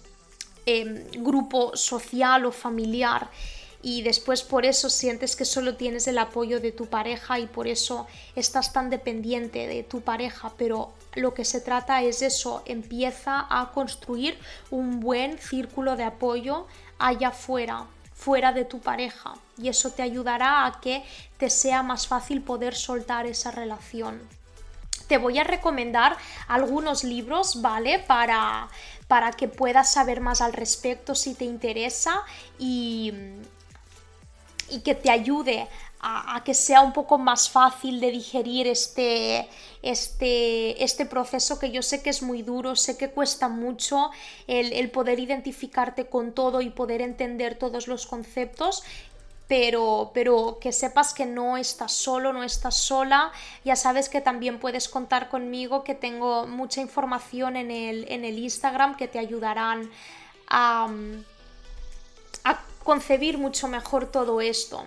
Em, 0.66 1.04
grupo 1.22 1.76
social 1.76 2.46
o 2.46 2.50
familiar 2.50 3.28
y 3.82 4.00
después 4.00 4.42
por 4.42 4.64
eso 4.64 4.88
sientes 4.88 5.36
que 5.36 5.44
solo 5.44 5.76
tienes 5.76 6.06
el 6.06 6.16
apoyo 6.16 6.58
de 6.58 6.72
tu 6.72 6.86
pareja 6.86 7.38
y 7.38 7.46
por 7.46 7.68
eso 7.68 8.06
estás 8.34 8.72
tan 8.72 8.88
dependiente 8.88 9.68
de 9.68 9.82
tu 9.82 10.00
pareja, 10.00 10.54
pero 10.56 10.94
lo 11.16 11.34
que 11.34 11.44
se 11.44 11.60
trata 11.60 12.00
es 12.00 12.22
eso, 12.22 12.62
empieza 12.64 13.46
a 13.50 13.72
construir 13.72 14.38
un 14.70 15.00
buen 15.00 15.36
círculo 15.36 15.96
de 15.96 16.04
apoyo 16.04 16.66
allá 16.98 17.28
afuera, 17.28 17.84
fuera 18.14 18.54
de 18.54 18.64
tu 18.64 18.80
pareja 18.80 19.34
y 19.58 19.68
eso 19.68 19.90
te 19.90 20.00
ayudará 20.00 20.64
a 20.64 20.80
que 20.80 21.04
te 21.36 21.50
sea 21.50 21.82
más 21.82 22.06
fácil 22.06 22.40
poder 22.40 22.74
soltar 22.74 23.26
esa 23.26 23.50
relación. 23.50 24.18
Te 25.08 25.18
voy 25.18 25.38
a 25.38 25.44
recomendar 25.44 26.16
algunos 26.48 27.04
libros, 27.04 27.60
¿vale? 27.60 27.98
Para 27.98 28.68
para 29.08 29.32
que 29.32 29.48
puedas 29.48 29.92
saber 29.92 30.20
más 30.20 30.40
al 30.40 30.52
respecto 30.52 31.14
si 31.14 31.34
te 31.34 31.44
interesa 31.44 32.22
y, 32.58 33.12
y 34.70 34.80
que 34.80 34.94
te 34.94 35.10
ayude 35.10 35.68
a, 36.06 36.42
que 36.44 36.52
sea 36.52 36.82
un 36.82 36.92
poco 36.92 37.16
más 37.16 37.48
fácil 37.48 37.98
de 37.98 38.10
digerir 38.10 38.66
este, 38.66 39.48
este, 39.80 40.84
este 40.84 41.06
proceso 41.06 41.58
que 41.58 41.70
yo 41.70 41.80
sé 41.80 42.02
que 42.02 42.10
es 42.10 42.22
muy 42.22 42.42
duro, 42.42 42.76
sé 42.76 42.98
que 42.98 43.08
cuesta 43.08 43.48
mucho 43.48 44.10
el, 44.46 44.74
el 44.74 44.90
poder 44.90 45.18
identificarte 45.18 46.06
con 46.06 46.32
todo 46.32 46.60
y 46.60 46.68
poder 46.68 47.00
entender 47.00 47.54
todos 47.54 47.88
los 47.88 48.06
conceptos 48.06 48.82
pero, 49.46 50.10
pero 50.14 50.58
que 50.60 50.72
sepas 50.72 51.12
que 51.12 51.26
no 51.26 51.56
estás 51.56 51.92
solo, 51.92 52.32
no 52.32 52.42
estás 52.42 52.76
sola. 52.76 53.30
Ya 53.64 53.76
sabes 53.76 54.08
que 54.08 54.20
también 54.20 54.58
puedes 54.58 54.88
contar 54.88 55.28
conmigo, 55.28 55.84
que 55.84 55.94
tengo 55.94 56.46
mucha 56.46 56.80
información 56.80 57.56
en 57.56 57.70
el, 57.70 58.06
en 58.08 58.24
el 58.24 58.38
Instagram 58.38 58.96
que 58.96 59.06
te 59.06 59.18
ayudarán 59.18 59.90
a, 60.48 60.88
a 62.44 62.60
concebir 62.82 63.38
mucho 63.38 63.68
mejor 63.68 64.10
todo 64.10 64.40
esto. 64.40 64.86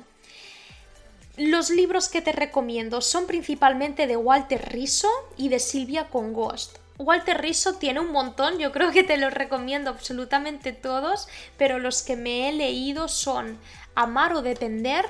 los 1.37 1.69
libros 1.69 2.09
que 2.09 2.21
te 2.21 2.31
recomiendo 2.31 2.99
son 3.01 3.27
principalmente 3.27 4.07
de 4.07 4.17
Walter 4.17 4.71
Riso 4.71 5.09
y 5.37 5.49
de 5.49 5.59
Silvia 5.59 6.09
Congost. 6.09 6.77
Walter 6.99 7.39
Riso 7.39 7.75
tiene 7.75 7.99
un 7.99 8.11
montón, 8.11 8.57
yo 8.57 8.71
creo 8.71 8.91
que 8.91 9.03
te 9.03 9.17
los 9.17 9.33
recomiendo 9.33 9.91
absolutamente 9.91 10.73
todos, 10.73 11.27
pero 11.57 11.77
los 11.77 12.01
que 12.01 12.15
me 12.15 12.49
he 12.49 12.53
leído 12.53 13.07
son 13.07 13.59
Amar 13.93 14.33
o 14.33 14.41
Depender, 14.41 15.05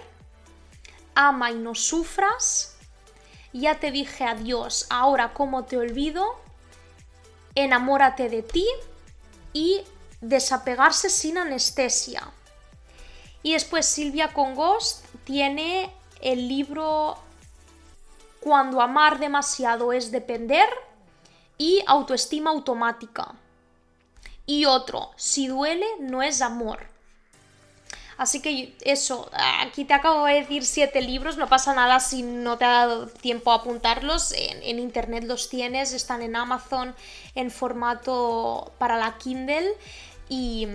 Ama 1.16 1.52
y 1.52 1.56
no 1.56 1.76
sufras, 1.76 2.76
Ya 3.54 3.80
te 3.80 3.92
dije 3.92 4.26
adiós, 4.26 4.86
ahora 4.90 5.34
cómo 5.34 5.64
te 5.64 5.78
olvido, 5.78 6.26
Enamórate 7.56 8.30
de 8.30 8.44
ti 8.44 8.66
y 9.54 9.82
Desapegarse 10.20 11.10
sin 11.10 11.38
anestesia. 11.38 12.32
Y 13.44 13.54
después 13.54 13.86
Silvia 13.86 14.34
Congost 14.34 15.06
tiene 15.24 15.94
el 16.22 16.48
libro 16.48 17.18
Cuando 18.40 18.82
amar 18.82 19.20
demasiado 19.20 19.94
es 19.94 20.12
depender 20.12 20.68
y 21.58 21.84
autoestima 21.88 22.52
automática. 22.52 23.36
Y 24.46 24.66
otro, 24.66 25.12
si 25.16 25.48
duele 25.48 25.86
no 26.00 26.22
es 26.22 26.42
amor. 26.42 26.88
Así 28.18 28.42
que 28.42 28.76
eso, 28.82 29.30
aquí 29.62 29.86
te 29.86 29.94
acabo 29.94 30.26
de 30.26 30.36
decir 30.36 30.66
siete 30.66 31.02
libros, 31.02 31.38
no 31.38 31.48
pasa 31.48 31.76
nada 31.76 32.00
si 32.00 32.24
no 32.24 32.58
te 32.58 32.66
ha 32.66 32.70
dado 32.70 33.08
tiempo 33.08 33.52
a 33.52 33.56
apuntarlos, 33.56 34.32
en, 34.32 34.64
en, 34.64 34.80
internet 34.80 35.26
los 35.26 35.50
tienes, 35.50 35.94
están 35.94 36.24
en 36.24 36.36
Amazon 36.36 36.96
en 37.36 37.52
formato 37.52 38.74
para 38.80 38.98
la 38.98 39.20
Kindle 39.20 39.70
y 40.30 40.68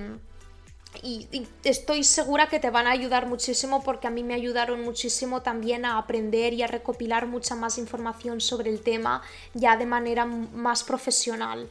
y, 1.03 1.47
estoy 1.65 2.05
segura 2.05 2.49
que 2.49 2.61
te 2.61 2.71
van 2.71 2.87
a 2.87 2.91
ayudar 2.91 3.27
muchísimo 3.27 3.83
porque 3.83 4.07
a 4.07 4.11
mí 4.11 4.23
me 4.23 4.35
ayudaron 4.35 4.83
muchísimo 4.83 5.43
también 5.43 5.85
a 5.85 5.99
aprender 5.99 6.53
y 6.53 6.63
a 6.63 6.67
recopilar 6.67 7.27
mucha 7.27 7.55
más 7.55 7.79
información 7.79 8.41
sobre 8.41 8.71
el 8.71 8.83
tema 8.83 9.23
ya 9.55 9.77
de 9.77 9.87
manera 9.87 10.27
más 10.27 10.85
profesional. 10.85 11.71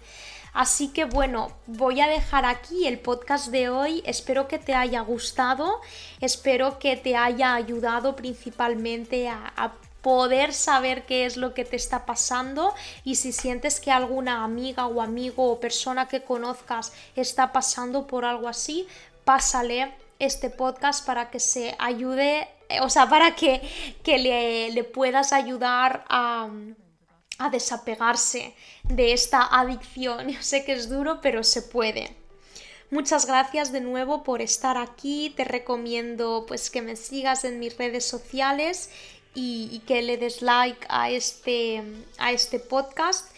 Así 0.53 0.89
que 0.89 1.05
bueno, 1.05 1.51
voy 1.65 2.01
a 2.01 2.07
dejar 2.07 2.45
aquí 2.45 2.86
el 2.86 2.99
podcast 2.99 3.47
de 3.47 3.69
hoy. 3.69 4.03
Espero 4.05 4.47
que 4.47 4.60
te 4.60 4.73
haya 4.73 5.01
gustado, 5.01 5.79
espero 6.19 6.77
que 6.77 6.97
te 6.97 7.15
haya 7.15 7.55
ayudado 7.55 8.15
principalmente 8.15 9.29
a, 9.29 9.53
a 9.55 9.73
poder 10.01 10.51
saber 10.53 11.05
qué 11.05 11.25
es 11.25 11.38
lo 11.38 11.53
que 11.53 11.63
te 11.63 11.75
está 11.75 12.05
pasando 12.05 12.73
y 13.03 13.15
si 13.15 13.31
sientes 13.31 13.79
que 13.79 13.91
alguna 13.91 14.43
amiga 14.43 14.88
o 14.88 15.01
amigo 15.01 15.51
o 15.51 15.60
persona 15.60 16.07
que 16.07 16.23
conozcas 16.23 16.91
está 17.15 17.51
pasando 17.51 18.07
por 18.07 18.25
algo 18.25 18.47
así, 18.47 18.88
pásale 19.32 19.94
este 20.20 20.50
podcast 20.50 21.06
para 21.06 21.30
que 21.30 21.39
se 21.39 21.74
ayude, 21.80 22.50
o 22.82 22.89
sea, 22.89 23.08
para 23.08 23.34
que, 23.34 23.62
le, 24.06 24.84
puedas 24.84 25.32
ayudar 25.32 26.04
a, 26.10 26.50
a 27.38 27.50
desapegarse 27.50 28.54
de 28.84 29.13
esta 29.13 29.48
adicción. 29.58 30.28
Yo 30.28 30.41
sé 30.41 30.65
que 30.65 30.74
es 30.74 30.89
duro, 30.89 31.22
pero 31.22 31.46
se 31.46 31.62
puede. 31.62 32.13
Muchas 32.89 33.26
gracias 33.26 33.72
de 33.72 33.80
nuevo 33.80 34.24
por 34.24 34.41
estar 34.41 34.76
aquí. 34.76 35.34
Te 35.38 35.46
recomiendo 35.46 36.44
pues 36.46 36.70
que 36.70 36.82
me 36.82 36.98
sigas 36.98 37.46
en 37.46 37.58
mis 37.58 37.78
redes 37.78 38.04
sociales 38.04 38.89
y, 39.34 39.70
y, 39.72 39.80
que 39.88 40.02
le 40.02 40.17
des 40.17 40.41
like 40.41 40.86
a 40.89 41.10
este, 41.10 41.84
a 42.17 42.34
este 42.34 42.60
podcast. 42.60 43.34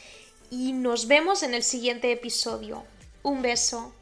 Y 0.49 0.73
nos 0.73 1.05
vemos 1.07 1.43
en 1.43 1.53
el 1.53 1.61
siguiente 1.61 2.11
episodio. 2.11 2.83
Un 3.21 3.43
beso. 3.43 3.93